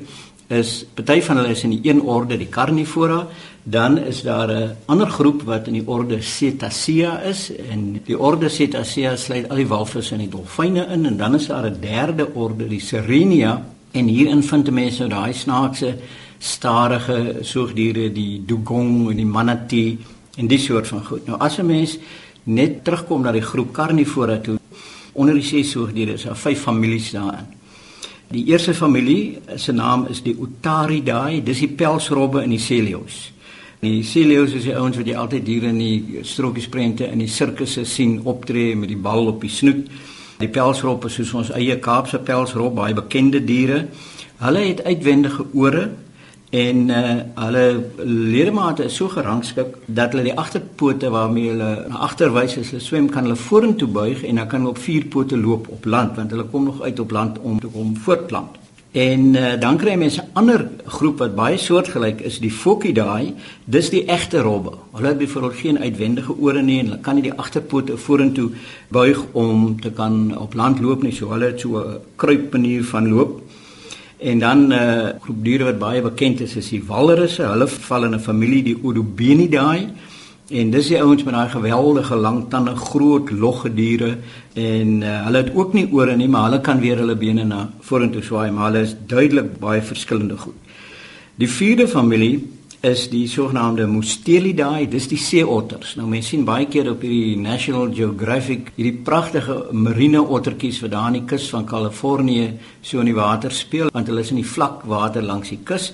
is 0.53 0.83
party 0.93 1.23
van 1.25 1.39
hulle 1.39 1.55
is 1.55 1.63
in 1.65 1.71
die 1.73 1.89
een 1.89 2.03
orde 2.05 2.37
die 2.37 2.51
carnivora, 2.53 3.23
dan 3.63 3.97
is 3.97 4.21
daar 4.21 4.51
'n 4.51 4.75
ander 4.85 5.09
groep 5.09 5.41
wat 5.41 5.67
in 5.67 5.73
die 5.73 5.87
orde 5.87 6.21
Cetacea 6.21 7.19
is 7.21 7.49
en 7.71 7.99
die 8.05 8.19
orde 8.19 8.49
Cetacea 8.49 9.15
sluit 9.15 9.49
al 9.49 9.55
die 9.55 9.67
walvisse 9.67 10.13
en 10.13 10.21
die 10.21 10.29
dolfyne 10.29 10.85
in 10.85 11.05
en 11.05 11.17
dan 11.17 11.35
is 11.35 11.47
daar 11.47 11.65
'n 11.65 11.79
derde 11.81 12.27
orde 12.35 12.67
die 12.67 12.79
Sirenia 12.79 13.65
en 13.91 14.07
hierin 14.07 14.43
vind 14.43 14.71
mense 14.71 14.99
nou 14.99 15.09
daai 15.09 15.33
snaakse 15.33 15.95
stadige 16.45 17.41
soogdiere, 17.41 18.11
die 18.13 18.43
dugong 18.45 19.09
en 19.11 19.17
die 19.17 19.25
manatee 19.25 19.97
en 20.37 20.47
die 20.47 20.59
soort 20.61 20.87
van 20.87 21.03
goed. 21.05 21.27
Nou 21.27 21.39
as 21.39 21.57
'n 21.57 21.65
mens 21.65 21.97
net 22.43 22.83
terugkom 22.83 23.21
na 23.21 23.31
die 23.31 23.41
groep 23.41 23.73
carnivora 23.73 24.37
toe, 24.37 24.59
onder 25.13 25.33
die 25.33 25.43
ses 25.43 25.71
soogdiere 25.71 26.13
is 26.13 26.23
daar 26.23 26.37
vyf 26.37 26.61
families 26.61 27.11
daarin. 27.11 27.47
Die 28.27 28.45
eerste 28.45 28.73
familie 28.73 29.37
se 29.55 29.71
naam 29.71 30.05
is 30.09 30.21
die 30.21 30.35
Otaridae, 30.39 31.43
dis 31.43 31.59
die 31.59 31.67
pelsrobbe 31.67 32.41
en 32.41 32.49
die 32.49 32.59
Celios. 32.59 33.31
Die 33.79 34.03
Celios 34.03 34.53
is 34.53 34.63
die 34.63 34.75
ouens 34.75 34.97
wat 34.97 35.07
jy 35.07 35.15
altyd 35.15 35.45
diere 35.45 35.67
in 35.67 35.77
die 35.77 36.19
strokiesprente 36.23 37.05
in 37.05 37.19
die 37.19 37.27
sirkusse 37.27 37.85
sien 37.85 38.21
optree 38.23 38.75
met 38.75 38.89
die 38.89 38.97
bal 38.97 39.27
op 39.27 39.41
die 39.41 39.49
snoet. 39.49 39.87
Die 40.39 40.47
pelsrobbe 40.47 41.09
soos 41.09 41.33
ons 41.33 41.51
eie 41.51 41.77
Kaapse 41.79 42.19
pelsrob, 42.19 42.75
baie 42.75 42.93
bekende 42.93 43.43
diere. 43.45 43.87
Hulle 44.41 44.59
het 44.59 44.83
uitwendige 44.83 45.45
ore 45.53 45.89
en 46.55 46.89
uh, 46.89 46.99
hulle 47.35 47.63
ledemate 48.33 48.85
is 48.87 48.95
so 48.95 49.09
gerangskik 49.11 49.73
dat 49.85 50.13
hulle 50.13 50.27
die 50.29 50.35
agterpote 50.43 51.09
waarmee 51.11 51.49
hulle 51.51 51.71
na 51.89 52.03
agterwys 52.07 52.57
as 52.61 52.69
hulle 52.71 52.83
swem 52.83 53.09
kan 53.11 53.27
hulle 53.27 53.39
vorentoe 53.47 53.89
buig 53.97 54.23
en 54.23 54.39
dan 54.39 54.47
kan 54.51 54.63
hulle 54.63 54.75
op 54.75 54.83
vier 54.83 55.07
pote 55.15 55.39
loop 55.39 55.67
op 55.77 55.89
land 55.95 56.15
want 56.19 56.31
hulle 56.31 56.45
kom 56.53 56.69
nog 56.69 56.81
uit 56.81 57.01
op 57.03 57.17
land 57.17 57.41
om 57.41 57.59
te 57.59 57.71
kom 57.73 57.97
voortplant. 58.05 58.61
En 58.95 59.33
uh, 59.35 59.47
dan 59.59 59.77
kry 59.77 59.97
mense 59.99 60.21
'n 60.21 60.29
ander 60.39 60.69
groep 60.85 61.17
wat 61.19 61.35
baie 61.35 61.57
soortgelyk 61.57 62.21
is, 62.21 62.39
die 62.39 62.51
Phocidae, 62.51 63.33
dis 63.65 63.89
die 63.89 64.05
egte 64.07 64.39
robbe. 64.39 64.71
Hulle 64.93 65.07
het 65.07 65.17
byvoorbeeld 65.17 65.59
geen 65.59 65.79
uitwendige 65.79 66.37
ore 66.39 66.61
nie 66.61 66.79
en 66.79 66.85
hulle 66.85 67.01
kan 67.01 67.15
nie 67.15 67.23
die 67.23 67.33
agterpote 67.33 67.97
vorentoe 67.97 68.49
buig 68.87 69.19
om 69.31 69.81
te 69.81 69.91
kan 69.91 70.37
op 70.37 70.53
land 70.53 70.79
loop 70.79 71.03
nie. 71.03 71.11
So 71.11 71.31
hulle 71.31 71.45
het 71.45 71.59
so 71.59 71.77
'n 71.77 71.99
kruipmanier 72.15 72.83
van 72.83 73.09
loop. 73.09 73.41
En 74.17 74.39
dan 74.39 74.67
'n 74.67 74.71
uh, 74.71 75.07
eh, 75.07 75.15
groep 75.21 75.43
diere 75.43 75.63
wat 75.63 75.79
baie 75.79 76.01
bekend 76.01 76.39
is, 76.39 76.55
is 76.55 76.69
die 76.69 76.83
walrusse. 76.87 77.43
Hulle 77.43 77.67
val 77.67 78.03
in 78.03 78.15
'n 78.15 78.19
familie 78.19 78.63
die 78.63 78.77
Odobenidae. 78.83 79.87
En 80.49 80.69
dis 80.69 80.87
die 80.87 81.01
ouens 81.01 81.23
met 81.23 81.33
daai 81.33 81.49
geweldige 81.49 82.15
lang 82.15 82.49
tande, 82.49 82.75
groot 82.75 83.31
logge 83.31 83.73
diere 83.73 84.17
en 84.53 85.01
uh, 85.01 85.23
hulle 85.25 85.37
het 85.37 85.55
ook 85.55 85.73
nie 85.73 85.87
ore 85.91 86.15
nie, 86.15 86.27
maar 86.27 86.43
hulle 86.43 86.61
kan 86.61 86.79
weer 86.79 86.97
hulle 86.97 87.15
bene 87.15 87.43
na 87.43 87.69
vorentoe 87.81 88.21
swaai, 88.21 88.51
maar 88.51 88.71
hulle 88.71 88.83
is 88.85 88.93
duidelik 89.07 89.57
baie 89.59 89.81
verskillende 89.81 90.37
goed. 90.37 90.53
Die 91.35 91.49
vierde 91.49 91.87
familie 91.87 92.43
is 92.85 93.07
die 93.09 93.25
sogenaamde 93.29 93.87
Mustelidae, 93.89 94.85
dis 94.89 95.07
die 95.09 95.19
seeotters. 95.19 95.95
Nou 95.97 96.05
mense 96.09 96.33
sien 96.33 96.43
baie 96.45 96.67
keer 96.69 96.91
op 96.91 97.01
hierdie 97.05 97.37
National 97.41 97.89
Geographic 97.93 98.71
hierdie 98.75 98.99
pragtige 99.07 99.55
marine 99.73 100.21
ottertjies 100.21 100.81
wat 100.83 100.93
daar 100.93 101.07
aan 101.09 101.17
die 101.17 101.23
kus 101.29 101.47
van 101.53 101.65
Kalifornië 101.69 102.51
so 102.85 103.01
in 103.01 103.09
die 103.09 103.17
water 103.17 103.53
speel, 103.53 103.89
want 103.95 104.11
hulle 104.11 104.21
is 104.25 104.31
in 104.35 104.41
die 104.41 104.47
vlak 104.47 104.85
water 104.89 105.25
langs 105.25 105.53
die 105.53 105.61
kus. 105.65 105.91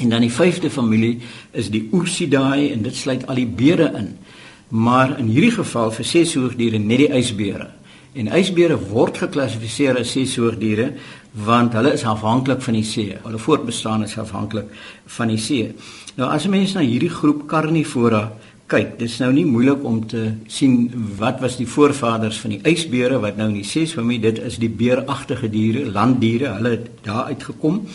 En 0.00 0.14
dan 0.14 0.24
die 0.24 0.32
vyfde 0.32 0.70
familie 0.70 1.18
is 1.52 1.72
die 1.74 1.88
Ursidae 1.96 2.70
en 2.70 2.86
dit 2.86 2.96
sluit 2.96 3.26
al 3.26 3.42
die 3.42 3.50
beere 3.50 3.90
in. 3.98 4.14
Maar 4.70 5.18
in 5.18 5.32
hierdie 5.34 5.56
geval 5.58 5.90
vir 5.96 6.06
seesoogdiere 6.06 6.78
net 6.78 7.04
die 7.04 7.10
ysbeere. 7.18 7.72
En 8.18 8.30
ysbeere 8.34 8.78
word 8.90 9.18
geklassifiseer 9.22 9.98
as 10.00 10.14
seesoogdiere 10.14 10.92
want 11.46 11.76
hulle 11.78 11.92
is 11.94 12.02
afhanklik 12.04 12.62
van 12.64 12.74
die 12.74 12.86
see. 12.86 13.14
Hulle 13.22 13.38
voortbestaan 13.38 14.02
is 14.02 14.16
afhanklik 14.18 14.72
van 15.06 15.30
die 15.30 15.38
see. 15.38 15.68
Nou 16.20 16.28
as 16.28 16.44
'n 16.44 16.50
mens 16.50 16.74
na 16.74 16.82
hierdie 16.84 17.08
groep 17.08 17.46
carnivora 17.48 18.32
kyk, 18.66 18.98
dis 18.98 19.18
nou 19.20 19.32
nie 19.32 19.44
moeilik 19.44 19.84
om 19.84 20.06
te 20.06 20.32
sien 20.46 20.92
wat 21.16 21.40
was 21.40 21.56
die 21.56 21.66
voorvaders 21.66 22.38
van 22.38 22.50
die 22.50 22.60
ysbeere 22.62 23.18
wat 23.20 23.36
nou 23.36 23.48
in 23.48 23.54
die 23.54 23.64
ses 23.64 23.92
familie, 23.92 24.20
dit 24.20 24.38
is 24.38 24.58
die 24.58 24.68
beeragtige 24.68 25.48
diere, 25.48 25.90
landdiere, 25.90 26.52
hulle 26.58 26.70
het 26.70 26.90
daar 27.02 27.24
uitgekom. 27.24 27.86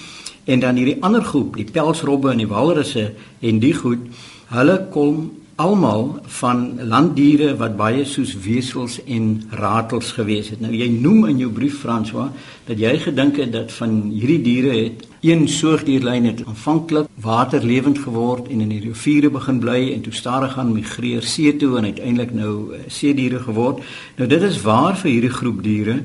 En 0.45 0.59
dan 0.59 0.75
hierdie 0.75 0.97
ander 1.01 1.21
groep, 1.21 1.55
die 1.55 1.71
pelsrobbe 1.71 2.31
en 2.31 2.37
die 2.37 2.47
walrusse 2.47 3.13
en 3.41 3.59
die 3.59 3.73
goed, 3.73 3.99
hulle 4.47 4.87
kom 4.89 5.31
almal 5.55 6.19
van 6.41 6.79
landdiere 6.83 7.53
wat 7.55 7.77
baie 7.79 8.03
soos 8.05 8.33
wesels 8.43 8.97
en 9.07 9.27
ratels 9.55 10.11
gewees 10.17 10.49
het. 10.51 10.59
Nou 10.59 10.73
jy 10.75 10.89
noem 10.91 11.29
in 11.31 11.39
jou 11.45 11.51
brief 11.55 11.77
François 11.79 12.27
dat 12.67 12.79
jy 12.79 12.91
gedink 12.99 13.39
het 13.39 13.53
dat 13.53 13.71
van 13.77 13.93
hierdie 14.11 14.41
diere 14.43 14.73
het 14.75 15.05
een 15.23 15.47
soogdierlyn 15.47 16.27
het 16.27 16.43
aanvanklik 16.45 17.07
waterlewend 17.23 18.03
geword 18.03 18.49
en 18.51 18.65
in 18.67 18.73
die 18.75 18.83
riviere 18.83 19.31
begin 19.31 19.63
bly 19.63 19.93
en 19.93 20.03
toe 20.03 20.13
stadig 20.13 20.57
gaan 20.57 20.75
migreer 20.75 21.23
see 21.23 21.55
toe 21.55 21.77
en 21.79 21.87
uiteindelik 21.87 22.35
nou 22.35 22.53
uh, 22.75 22.83
see 22.87 23.15
diere 23.15 23.39
geword. 23.39 23.79
Nou 24.19 24.27
dit 24.29 24.41
is 24.43 24.61
waar 24.61 24.99
vir 24.99 25.11
hierdie 25.11 25.35
groep 25.39 25.63
diere 25.63 26.01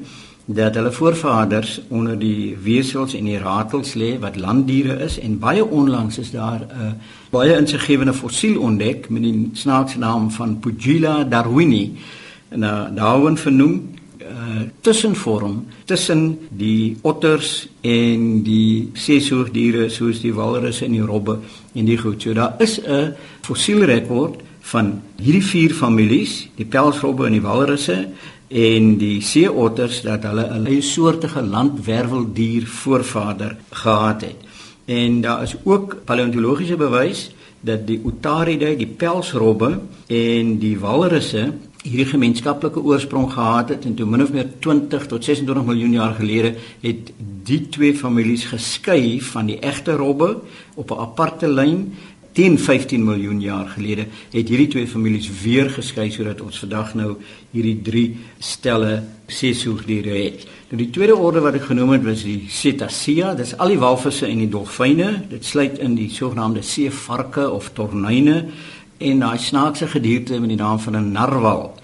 dat 0.55 0.75
hulle 0.75 0.93
voorvaders 0.93 1.81
onder 1.89 2.19
die 2.19 2.57
wesels 2.63 3.15
en 3.15 3.25
die 3.25 3.39
ratels 3.39 3.95
lê 3.95 4.17
wat 4.19 4.37
landdiere 4.37 4.97
is 5.05 5.19
en 5.19 5.39
baie 5.39 5.65
onlangs 5.65 6.19
is 6.19 6.31
daar 6.31 6.61
'n 6.61 6.87
uh, 6.87 6.93
baie 7.31 7.57
insiggewende 7.57 8.13
fossiel 8.13 8.61
ontdek 8.61 9.09
met 9.09 9.23
die 9.23 9.51
snaakse 9.53 9.99
naam 9.99 10.31
van 10.31 10.59
Pugila 10.59 11.25
darwini 11.25 11.97
en 12.49 12.63
uh, 12.63 12.85
Darwin 12.95 13.37
vernoem 13.37 13.91
uh, 14.21 14.63
tussenvorm 14.81 15.67
tussen 15.85 16.39
die 16.49 16.97
otters 17.01 17.69
en 17.81 18.43
die 18.43 18.91
seesoogdiere 18.93 19.89
soos 19.89 20.21
die 20.21 20.35
walrusse 20.35 20.85
en 20.85 20.93
die 20.93 21.07
robbe 21.07 21.39
en 21.75 21.85
die 21.85 21.99
goed. 21.99 22.23
So 22.23 22.33
daar 22.33 22.55
is 22.59 22.81
'n 22.81 23.15
fossielrekord 23.41 24.43
van 24.61 25.03
hierdie 25.17 25.45
vier 25.45 25.75
families, 25.75 26.49
die 26.57 26.67
pelsrobbe 26.67 27.27
en 27.27 27.33
die 27.33 27.43
walrusse 27.43 28.09
en 28.51 28.97
die 28.99 29.21
seeotters 29.23 30.01
dat 30.03 30.23
hulle 30.27 30.47
'n 30.51 30.67
eie 30.67 30.83
soortige 30.83 31.43
landwerweldier 31.43 32.67
voorvader 32.67 33.57
gehad 33.71 34.21
het. 34.21 34.37
En 34.85 35.21
daar 35.21 35.43
is 35.43 35.57
ook 35.63 35.97
paleontologiese 36.05 36.77
bewys 36.77 37.31
dat 37.61 37.87
die 37.87 38.01
Otaridae, 38.05 38.77
die 38.77 38.87
pelsrobbe 38.87 39.79
en 40.07 40.59
die 40.59 40.79
walrusse 40.79 41.53
hierdie 41.81 42.11
gemeenskaplike 42.11 42.83
oorsprong 42.85 43.31
gehad 43.33 43.71
het 43.73 43.87
en 43.89 43.95
toe 43.97 44.07
min 44.07 44.23
of 44.23 44.33
meer 44.33 44.49
20 44.59 45.07
tot 45.07 45.25
26 45.25 45.65
miljoen 45.65 45.93
jaar 45.97 46.15
gelede 46.19 46.55
het 46.83 47.13
die 47.49 47.61
twee 47.73 47.95
families 47.97 48.45
geskei 48.51 49.21
van 49.25 49.49
die 49.49 49.57
egte 49.65 49.97
robbe 49.97 50.37
op 50.75 50.91
'n 50.91 51.01
aparte 51.01 51.49
lyn 51.49 51.95
10 52.33 52.59
15 52.59 53.05
miljoen 53.05 53.41
jaar 53.41 53.69
gelede 53.69 54.07
het 54.31 54.49
hierdie 54.49 54.69
twee 54.69 54.87
families 54.87 55.31
weer 55.43 55.71
geskei 55.71 56.11
sodat 56.15 56.41
ons 56.41 56.59
vandag 56.63 56.95
nou 56.95 57.17
hierdie 57.51 57.81
drie 57.83 58.07
stelle 58.39 59.03
seesoogdiere 59.27 60.15
het. 60.15 60.47
Nou 60.71 60.79
die 60.79 60.91
tweede 60.95 61.17
orde 61.17 61.43
wat 61.43 61.59
ek 61.59 61.67
genoem 61.71 61.97
het 61.97 62.05
was 62.07 62.23
die 62.27 62.45
Cetacea, 62.51 63.35
dis 63.35 63.57
al 63.59 63.75
die 63.75 63.81
walvisse 63.81 64.29
en 64.29 64.39
die 64.45 64.51
dolfyne. 64.51 65.11
Dit 65.31 65.45
sluit 65.45 65.81
in 65.83 65.97
die 65.99 66.11
sogenaamde 66.11 66.63
seevarke 66.63 67.49
of 67.51 67.73
tornyne 67.75 68.45
en 69.01 69.23
daai 69.25 69.39
snaakse 69.39 69.89
gedierte 69.91 70.39
met 70.41 70.53
die 70.53 70.61
naam 70.61 70.79
van 70.79 70.97
'n 70.97 71.13
narwal. 71.13 71.80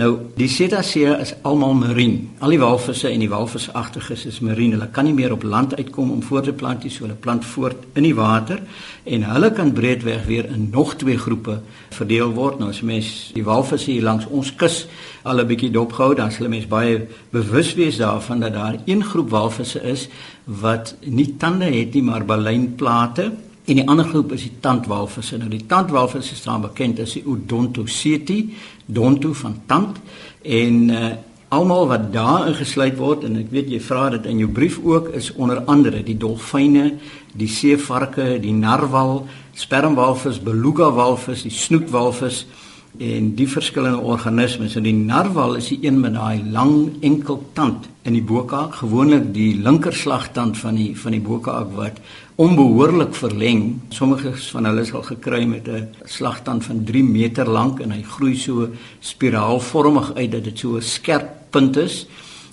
Nou, 0.00 0.14
die 0.32 0.48
cetacea 0.48 1.18
is 1.20 1.34
almal 1.44 1.74
marien. 1.76 2.14
Al 2.40 2.54
die 2.54 2.60
walvisse 2.60 3.10
en 3.10 3.20
die 3.20 3.28
walvisagtiges 3.28 4.22
is 4.30 4.38
marien. 4.40 4.72
Hulle 4.72 4.86
kan 4.88 5.04
nie 5.04 5.12
meer 5.12 5.34
op 5.34 5.42
land 5.44 5.74
uitkom 5.76 6.14
om 6.14 6.22
voort 6.24 6.46
te 6.48 6.54
plant 6.56 6.86
nie, 6.86 6.92
so 6.94 7.04
hulle 7.04 7.18
plant 7.20 7.44
voort 7.44 7.82
in 8.00 8.06
die 8.06 8.14
water 8.16 8.62
en 9.04 9.26
hulle 9.28 9.50
kan 9.52 9.74
breedweg 9.76 10.24
weer 10.24 10.48
in 10.48 10.70
nog 10.72 10.94
twee 11.02 11.18
groepe 11.20 11.58
verdeel 11.98 12.32
word. 12.38 12.62
Nou 12.62 12.70
as 12.72 12.80
mens 12.80 13.10
die 13.36 13.44
walvisse 13.44 13.90
hier 13.90 14.06
langs 14.06 14.24
ons 14.30 14.54
kus 14.56 14.86
al 15.22 15.42
'n 15.42 15.46
bietjie 15.52 15.70
dopgehou, 15.70 16.14
dan 16.14 16.32
sal 16.32 16.48
mense 16.48 16.68
baie 16.68 17.06
bewus 17.30 17.74
wees 17.74 18.00
daarvan 18.00 18.40
dat 18.40 18.52
daar 18.52 18.80
een 18.86 19.04
groep 19.04 19.28
walvisse 19.28 19.82
is 19.82 20.08
wat 20.44 20.94
nie 21.04 21.36
tande 21.36 21.68
het 21.68 21.92
nie, 21.94 22.02
maar 22.02 22.24
baleinplate 22.24 23.32
En 23.64 23.76
die 23.76 23.86
ander 23.88 24.06
groep 24.08 24.32
is 24.32 24.46
die 24.46 24.58
tandwalvisse. 24.60 25.38
Nou 25.38 25.50
die 25.52 25.66
tandwalvisse 25.68 26.36
staan 26.36 26.64
bekend 26.64 27.00
as 27.00 27.16
die 27.18 27.24
Odontoceti, 27.26 28.54
donto 28.86 29.32
van 29.36 29.60
tand 29.66 30.00
en 30.42 30.88
uh, 30.90 31.10
almal 31.50 31.88
wat 31.90 32.12
daarin 32.14 32.54
gesluit 32.54 32.96
word 32.98 33.24
en 33.26 33.40
ek 33.40 33.50
weet 33.50 33.70
jy 33.72 33.80
vra 33.82 34.06
dit 34.14 34.26
in 34.30 34.38
jou 34.44 34.48
brief 34.54 34.78
ook 34.86 35.10
is 35.18 35.32
onder 35.34 35.60
andere 35.70 36.02
die 36.06 36.16
dolfyne, 36.18 36.92
die 37.34 37.50
seevarke, 37.50 38.36
die 38.42 38.54
narwal, 38.54 39.24
spermwalvis, 39.58 40.38
beluga 40.46 40.90
walvis, 40.94 41.42
die 41.46 41.54
snoetwalvis 41.54 42.44
en 43.00 43.30
die 43.34 43.48
verskillende 43.48 44.02
organismes. 44.04 44.74
En 44.76 44.84
die 44.84 44.96
narwal 44.96 45.56
is 45.56 45.70
die 45.72 45.78
een 45.86 46.00
met 46.02 46.12
daai 46.18 46.42
lang 46.52 47.00
enkel 47.06 47.38
tand 47.56 47.88
in 48.04 48.16
die 48.16 48.24
bokaak, 48.24 48.76
gewoonlik 48.82 49.30
die 49.32 49.54
linkerslagtand 49.56 50.58
van 50.60 50.76
die 50.76 50.90
van 51.00 51.16
die 51.16 51.22
bokaak 51.24 51.72
wat 51.78 52.00
onbehoorlik 52.40 53.16
verleng. 53.16 53.80
Sommige 53.96 54.34
van 54.50 54.68
hulle 54.68 54.84
is 54.84 54.92
al 54.92 55.06
gekry 55.08 55.44
met 55.48 55.68
'n 55.68 55.88
slagtand 56.04 56.64
van 56.64 56.84
3 56.84 57.04
meter 57.04 57.48
lank 57.48 57.80
en 57.80 57.90
hy 57.90 58.02
groei 58.02 58.36
so 58.36 58.68
spiraalvormig 59.00 60.14
uit 60.14 60.32
dat 60.32 60.44
dit 60.44 60.58
so 60.58 60.76
'n 60.76 60.82
skerp 60.82 61.28
punt 61.50 61.76
is. 61.76 62.06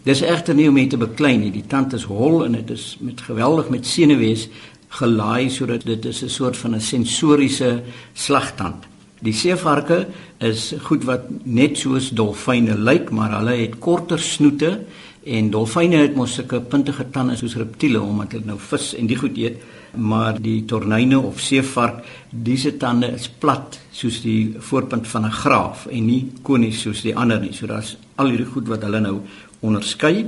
Dis 0.03 0.21
egter 0.21 0.55
nie 0.55 0.69
om 0.69 0.75
dit 0.75 0.89
te 0.89 0.97
beklein 0.97 1.39
nie. 1.39 1.51
Die 1.51 1.67
tand 1.67 1.93
is 1.93 2.03
hol 2.03 2.45
en 2.45 2.51
dit 2.51 2.69
is 2.69 2.97
met 2.99 3.21
geweldig 3.21 3.69
met 3.69 3.85
senuwees 3.85 4.47
gelaai 4.89 5.49
sodat 5.49 5.85
dit 5.85 6.05
is 6.05 6.23
'n 6.23 6.29
soort 6.29 6.57
van 6.57 6.75
'n 6.75 6.81
sensoriese 6.81 7.83
slagtand. 8.13 8.96
Die 9.25 9.33
seevarke 9.33 10.03
is 10.45 10.75
goed 10.85 11.05
wat 11.09 11.25
net 11.49 11.79
soos 11.81 12.11
dolfyne 12.13 12.75
lyk, 12.77 13.09
maar 13.09 13.33
hulle 13.39 13.55
het 13.63 13.79
korter 13.81 14.21
snoete 14.21 14.75
en 15.27 15.49
dolfyne 15.51 16.03
het 16.03 16.13
mos 16.15 16.35
sulke 16.37 16.59
puntige 16.61 17.07
tande 17.11 17.35
soos 17.39 17.57
reptiele 17.57 17.99
omdat 17.99 18.37
hulle 18.37 18.51
nou 18.53 18.59
vis 18.69 18.91
en 18.95 19.09
die 19.09 19.17
goed 19.17 19.39
eet, 19.41 19.57
maar 19.97 20.37
die 20.37 20.61
tornyne 20.69 21.17
of 21.17 21.41
seevark, 21.41 22.03
diese 22.29 22.75
tande 22.77 23.09
is 23.15 23.25
plat 23.27 23.79
soos 23.91 24.21
die 24.21 24.53
voorpunt 24.69 25.07
van 25.07 25.25
'n 25.25 25.37
graaf 25.41 25.87
en 25.87 26.05
nie 26.05 26.31
konies 26.43 26.81
soos 26.81 27.01
die 27.01 27.15
ander 27.15 27.39
nie. 27.39 27.53
So 27.53 27.65
daar's 27.67 27.97
al 28.17 28.29
hierdie 28.29 28.51
goed 28.53 28.67
wat 28.67 28.83
hulle 28.83 28.99
nou 28.99 29.21
onderskei. 29.61 30.27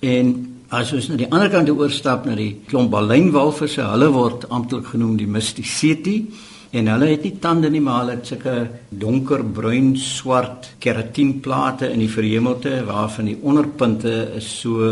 En 0.00 0.56
as 0.68 0.92
ons 0.92 1.08
na 1.08 1.16
die 1.16 1.30
ander 1.30 1.50
kant 1.50 1.70
oorstap 1.70 2.26
na 2.26 2.34
die 2.34 2.56
klomp 2.66 2.90
baleinwalvisse, 2.90 3.82
hulle 3.82 4.08
word 4.12 4.48
amptelik 4.48 4.86
genoem 4.86 5.16
die 5.16 5.26
Mysticeti 5.26 6.26
en 6.70 6.88
hulle 6.90 7.08
het 7.12 7.22
nie 7.22 7.36
tande 7.38 7.70
nie 7.70 7.80
maar 7.80 8.00
hulle 8.02 8.16
het 8.16 8.26
sulke 8.26 8.56
donkerbruin 8.88 9.94
swart 10.00 10.72
keratienplate 10.82 11.90
in 11.92 12.02
die 12.02 12.10
verhemelte 12.10 12.80
waarvan 12.88 13.30
die 13.30 13.38
onderpunte 13.42 14.14
is 14.36 14.48
so 14.60 14.90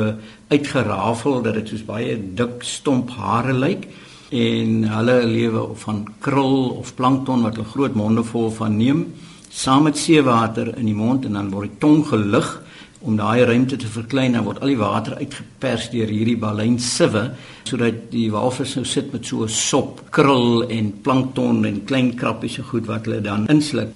uitgerafel 0.49 1.43
dat 1.43 1.59
dit 1.59 1.73
soos 1.73 1.85
baie 1.87 2.17
dik 2.39 2.63
stomp 2.63 3.11
hare 3.19 3.53
lyk. 3.53 3.89
En 4.35 4.83
hulle 4.91 5.19
lewe 5.27 5.69
van 5.85 6.05
krul 6.25 6.71
of 6.81 6.95
plankton 6.95 7.43
wat 7.43 7.59
'n 7.59 7.71
groot 7.75 7.95
monde 7.95 8.25
vol 8.25 8.51
van 8.51 8.77
neem 8.77 9.07
saam 9.55 9.85
met 9.87 9.99
seewater 9.99 10.73
in 10.75 10.89
die 10.89 10.97
mond 10.99 11.25
en 11.29 11.37
dan 11.39 11.51
word 11.55 11.71
die 11.71 11.83
tong 11.83 12.01
gelig 12.09 12.49
om 13.05 13.19
daai 13.21 13.45
ruimte 13.47 13.77
te 13.79 13.87
verklein 13.87 14.35
dan 14.35 14.47
word 14.49 14.63
al 14.65 14.73
die 14.73 14.81
water 14.81 15.15
uitgepers 15.21 15.91
deur 15.93 16.11
hierdie 16.11 16.39
balyn 16.41 16.79
siwe 16.83 17.29
sodat 17.69 18.09
die 18.11 18.27
walvis 18.33 18.75
nou 18.79 18.85
sit 18.89 19.13
met 19.13 19.27
so 19.27 19.45
'n 19.45 19.49
sop, 19.49 20.11
krul 20.11 20.67
en 20.69 20.93
plankton 21.05 21.65
en 21.65 21.85
klein 21.85 22.15
krappies 22.17 22.59
en 22.59 22.65
goed 22.65 22.87
wat 22.87 23.07
hulle 23.07 23.21
dan 23.21 23.47
insluk. 23.47 23.95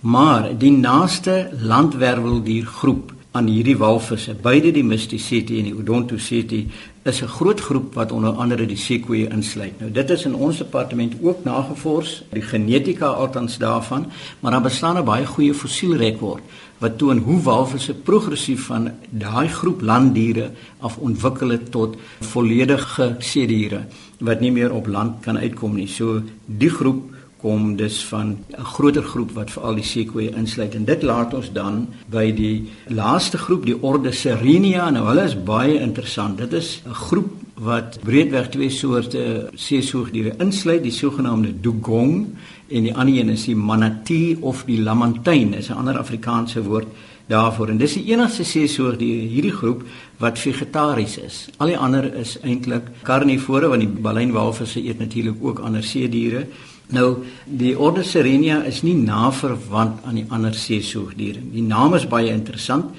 Maar 0.00 0.58
die 0.58 0.72
naaste 0.72 1.50
landwerweldier 1.60 2.66
groep 2.66 3.12
aan 3.36 3.48
hierdie 3.52 3.76
walvisse, 3.76 4.34
beide 4.42 4.72
die 4.72 4.84
Mysticeti 4.84 5.58
en 5.60 5.68
die 5.68 5.74
Odontoceti, 5.76 6.62
is 7.06 7.22
'n 7.22 7.28
groot 7.28 7.60
groep 7.60 7.94
wat 7.94 8.12
onder 8.12 8.30
andere 8.30 8.66
die 8.66 8.76
sequoia 8.76 9.30
insluit. 9.30 9.80
Nou 9.80 9.90
dit 9.92 10.10
is 10.10 10.24
in 10.24 10.34
ons 10.34 10.58
departement 10.58 11.14
ook 11.22 11.44
nagevors, 11.44 12.22
die 12.32 12.42
genetika 12.42 13.06
altans 13.06 13.58
daarvan, 13.58 14.06
maar 14.40 14.52
daar 14.52 14.62
bestaan 14.62 14.96
'n 14.98 15.04
baie 15.04 15.26
goeie 15.26 15.54
fossielrekord 15.54 16.42
wat 16.78 16.98
toon 16.98 17.18
hoe 17.18 17.40
walvisse 17.42 17.94
progressief 17.94 18.66
van 18.66 18.90
daai 19.10 19.48
groep 19.48 19.80
landdiere 19.80 20.50
af 20.80 20.98
ontwikkel 20.98 21.48
het 21.48 21.70
tot 21.70 21.96
volledige 22.20 23.16
seediere 23.18 23.86
wat 24.18 24.40
nie 24.40 24.52
meer 24.52 24.72
op 24.72 24.86
land 24.86 25.20
kan 25.20 25.38
uitkom 25.38 25.74
nie. 25.74 25.88
So 25.88 26.22
die 26.46 26.70
groep 26.70 27.15
kom 27.40 27.76
dus 27.76 28.04
van 28.04 28.38
'n 28.58 28.64
groter 28.64 29.02
groep 29.02 29.30
wat 29.30 29.50
veral 29.50 29.74
die 29.74 29.84
sequoia 29.84 30.36
insluit. 30.36 30.74
En 30.74 30.84
dit 30.84 31.02
laat 31.02 31.34
ons 31.34 31.52
dan 31.52 31.88
by 32.10 32.32
die 32.32 32.68
laaste 32.86 33.38
groep 33.38 33.66
die 33.66 33.82
orde 33.82 34.12
Serenia. 34.12 34.90
Nou 34.90 35.06
hulle 35.06 35.24
is 35.24 35.42
baie 35.42 35.80
interessant. 35.80 36.38
Dit 36.38 36.52
is 36.52 36.82
'n 36.86 36.94
groep 36.94 37.30
wat 37.54 37.98
breedweg 38.04 38.48
twee 38.48 38.70
soorte 38.70 39.50
seesoogdiere 39.54 40.34
insluit. 40.38 40.82
Die 40.82 40.92
sogenaamde 40.92 41.60
dugong 41.60 42.26
en 42.68 42.82
die 42.82 42.94
ander 42.94 43.14
een 43.14 43.28
is 43.28 43.44
die 43.44 43.56
manatee 43.56 44.36
of 44.40 44.64
die 44.64 44.80
lamantyn 44.80 45.54
is 45.54 45.68
'n 45.68 45.72
ander 45.72 45.98
Afrikaanse 45.98 46.62
woord 46.62 46.86
daarvoor. 47.26 47.68
En 47.68 47.78
dis 47.78 47.92
die 47.92 48.04
enigste 48.12 48.44
seesoogdiere 48.44 49.28
hierdie 49.28 49.52
groep 49.52 49.82
wat 50.18 50.38
vegetaries 50.38 51.18
is. 51.18 51.48
Al 51.56 51.66
die 51.66 51.78
ander 51.78 52.14
is 52.14 52.38
eintlik 52.42 52.82
karnivore 53.02 53.68
want 53.68 53.80
die 53.80 54.02
baleinwalvisse 54.02 54.84
eet 54.84 54.98
natuurlik 54.98 55.34
ook 55.40 55.58
ander 55.58 55.82
seediere 55.82 56.46
Nou, 56.94 57.24
die 57.50 57.74
orde 57.78 58.04
Sirenia 58.06 58.60
is 58.62 58.84
nie 58.86 58.94
naverwant 58.94 60.04
aan 60.06 60.20
die 60.20 60.26
ander 60.30 60.54
seesoogdiere. 60.54 61.40
Die 61.50 61.64
naam 61.66 61.96
is 61.98 62.06
baie 62.06 62.30
interessant 62.30 62.94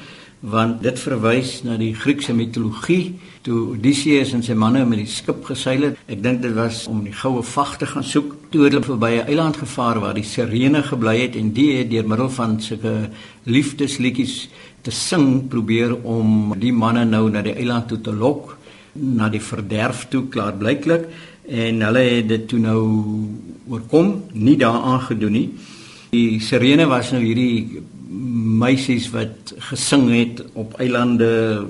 want 0.48 0.84
dit 0.86 1.00
verwys 1.02 1.64
na 1.66 1.80
die 1.82 1.96
Griekse 1.98 2.34
mitologie 2.38 3.16
toe 3.42 3.72
Odysseus 3.72 4.36
en 4.38 4.44
sy 4.46 4.54
manne 4.54 4.84
met 4.86 5.00
die 5.02 5.10
skip 5.10 5.40
geseil 5.48 5.88
het. 5.88 6.04
Ek 6.06 6.22
dink 6.22 6.44
dit 6.44 6.54
was 6.54 6.84
om 6.92 7.00
die 7.08 7.16
goue 7.16 7.42
vag 7.42 7.74
te 7.82 7.88
gaan 7.90 8.06
soek. 8.06 8.36
Toe 8.54 8.68
hulle 8.68 8.84
verby 8.86 9.12
'n 9.18 9.28
eiland 9.32 9.58
gevaar 9.58 10.00
waar 10.00 10.14
die 10.14 10.24
sirene 10.24 10.84
gebly 10.84 11.18
het 11.22 11.36
en 11.36 11.54
die 11.54 11.78
het 11.78 11.90
deur 11.90 12.08
middel 12.08 12.30
van 12.30 12.62
sulke 12.62 13.10
liefdesliedjies 13.46 14.50
te 14.84 14.92
sing 14.92 15.50
probeer 15.50 15.96
om 16.04 16.54
die 16.60 16.72
manne 16.72 17.06
nou 17.06 17.30
na 17.30 17.42
die 17.42 17.56
eiland 17.56 17.88
toe 17.88 18.02
te 18.02 18.14
lok 18.14 18.58
na 18.94 19.30
die 19.30 19.42
verderf 19.42 20.08
toe 20.10 20.28
klaar 20.30 20.54
blyklik 20.54 21.10
en 21.48 21.82
hulle 21.82 22.04
het 22.04 22.28
dit 22.30 22.48
toe 22.48 22.60
nou 22.60 22.82
oorkom, 23.68 24.24
nie 24.34 24.58
daaraan 24.60 25.02
gedoen 25.08 25.32
nie. 25.32 25.48
Die 26.12 26.40
sirene 26.44 26.88
was 26.88 27.12
nou 27.12 27.22
hierdie 27.24 27.82
meisies 28.08 29.10
wat 29.12 29.54
gesing 29.70 30.08
het 30.14 30.44
op 30.56 30.78
eilande 30.80 31.66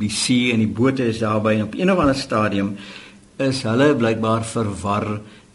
die 0.00 0.12
see 0.12 0.52
en 0.54 0.64
die 0.64 0.72
bote 0.72 1.06
is 1.12 1.20
daarby. 1.20 1.56
En 1.56 1.68
op 1.68 1.76
een 1.76 1.92
of 1.92 2.00
ander 2.00 2.16
stadium 2.16 2.74
is 3.40 3.62
hulle 3.64 3.94
blykbaar 3.96 4.44
verwar 4.44 5.06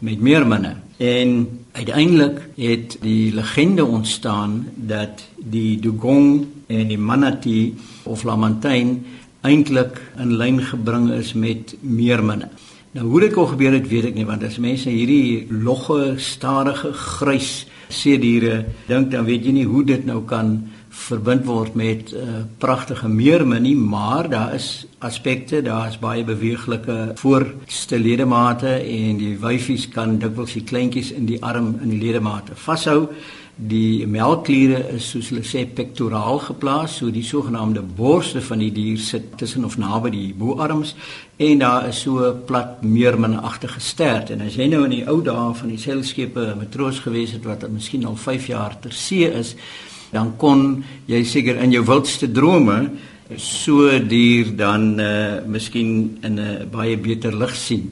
met 0.05 0.21
meerminne 0.21 0.75
en 0.97 1.47
uiteindelik 1.71 2.39
het 2.55 2.97
die 3.01 3.33
legende 3.35 3.85
ontstaan 3.85 4.65
dat 4.75 5.25
die 5.35 5.79
dugong 5.79 6.45
en 6.67 6.87
die 6.87 6.97
manatee 6.97 7.73
of 8.03 8.23
lamantyn 8.23 8.97
eintlik 9.41 9.99
in 10.17 10.37
lyn 10.39 10.61
gebring 10.63 11.11
is 11.13 11.33
met 11.33 11.75
meerminne 11.81 12.49
nou 12.95 13.09
hoe 13.11 13.25
dit 13.25 13.33
kon 13.35 13.49
gebeur 13.51 13.73
het 13.75 13.89
weet 13.91 14.05
ek 14.11 14.15
nie 14.15 14.27
want 14.27 14.43
as 14.47 14.55
mense 14.63 14.87
hierdie 14.87 15.47
logge 15.51 16.15
stadige 16.21 16.93
grys 16.95 17.65
seediere 17.91 18.61
dink 18.87 19.11
dan 19.11 19.27
weet 19.27 19.43
jy 19.43 19.55
nie 19.57 19.65
hoe 19.67 19.83
dit 19.83 20.05
nou 20.07 20.21
kan 20.29 20.55
verbind 20.95 21.43
word 21.43 21.75
met 21.75 22.13
'n 22.13 22.15
uh, 22.15 22.43
pragtige 22.57 23.09
meermin 23.11 23.67
nie 23.67 23.75
maar 23.75 24.29
daar 24.29 24.55
is 24.55 24.87
aspekte 24.99 25.61
daar 25.61 25.87
is 25.87 25.99
baie 25.99 26.23
beweeglike 26.23 27.11
voorste 27.15 27.99
ledemate 27.99 28.79
en 28.79 29.17
die 29.17 29.35
wyfies 29.37 29.89
kan 29.89 30.17
dikwels 30.17 30.53
die 30.53 30.63
kleintjies 30.63 31.11
in 31.11 31.25
die 31.25 31.43
arm 31.43 31.75
in 31.83 31.89
die 31.89 31.99
ledemate 31.99 32.55
vashou 32.55 33.09
die 33.55 34.03
melkkliere 34.03 34.81
is 34.97 35.05
soos 35.13 35.29
hulle 35.31 35.45
sê 35.47 35.61
pektoraal 35.77 36.41
geplaas 36.43 36.97
so 36.99 37.07
die 37.13 37.23
sogenaamde 37.23 37.79
borste 37.95 38.41
van 38.43 38.59
die 38.59 38.71
dier 38.75 38.99
sit 38.99 39.29
tussen 39.39 39.63
of 39.63 39.77
naby 39.79 40.11
die 40.11 40.33
boarms 40.35 40.91
en 41.39 41.63
daar 41.63 41.87
is 41.87 42.01
so 42.03 42.33
plat 42.47 42.83
meerminagtige 42.83 43.79
stert. 43.79 44.33
En 44.35 44.43
as 44.43 44.57
jy 44.59 44.67
nou 44.67 44.83
in 44.83 44.97
die 44.97 45.05
ou 45.07 45.21
dae 45.23 45.53
van 45.55 45.71
die 45.71 45.79
seilskepe 45.79 46.49
matroos 46.59 46.99
gewees 47.05 47.31
het 47.37 47.47
wat 47.47 47.63
miskien 47.71 48.03
al 48.05 48.19
5 48.19 48.49
jaar 48.51 48.75
ter 48.81 48.91
see 48.91 49.29
is 49.31 49.55
dan 50.11 50.35
kon 50.37 50.83
jy 51.07 51.23
seker 51.23 51.55
in 51.63 51.71
jou 51.71 51.85
wildste 51.87 52.27
drome 52.31 52.81
so 53.39 53.87
dier 54.03 54.51
dan 54.55 54.99
uh, 54.99 55.39
miskien 55.47 56.19
in 56.23 56.39
'n 56.39 56.67
baie 56.71 56.97
beter 56.97 57.31
lig 57.31 57.55
sien. 57.55 57.91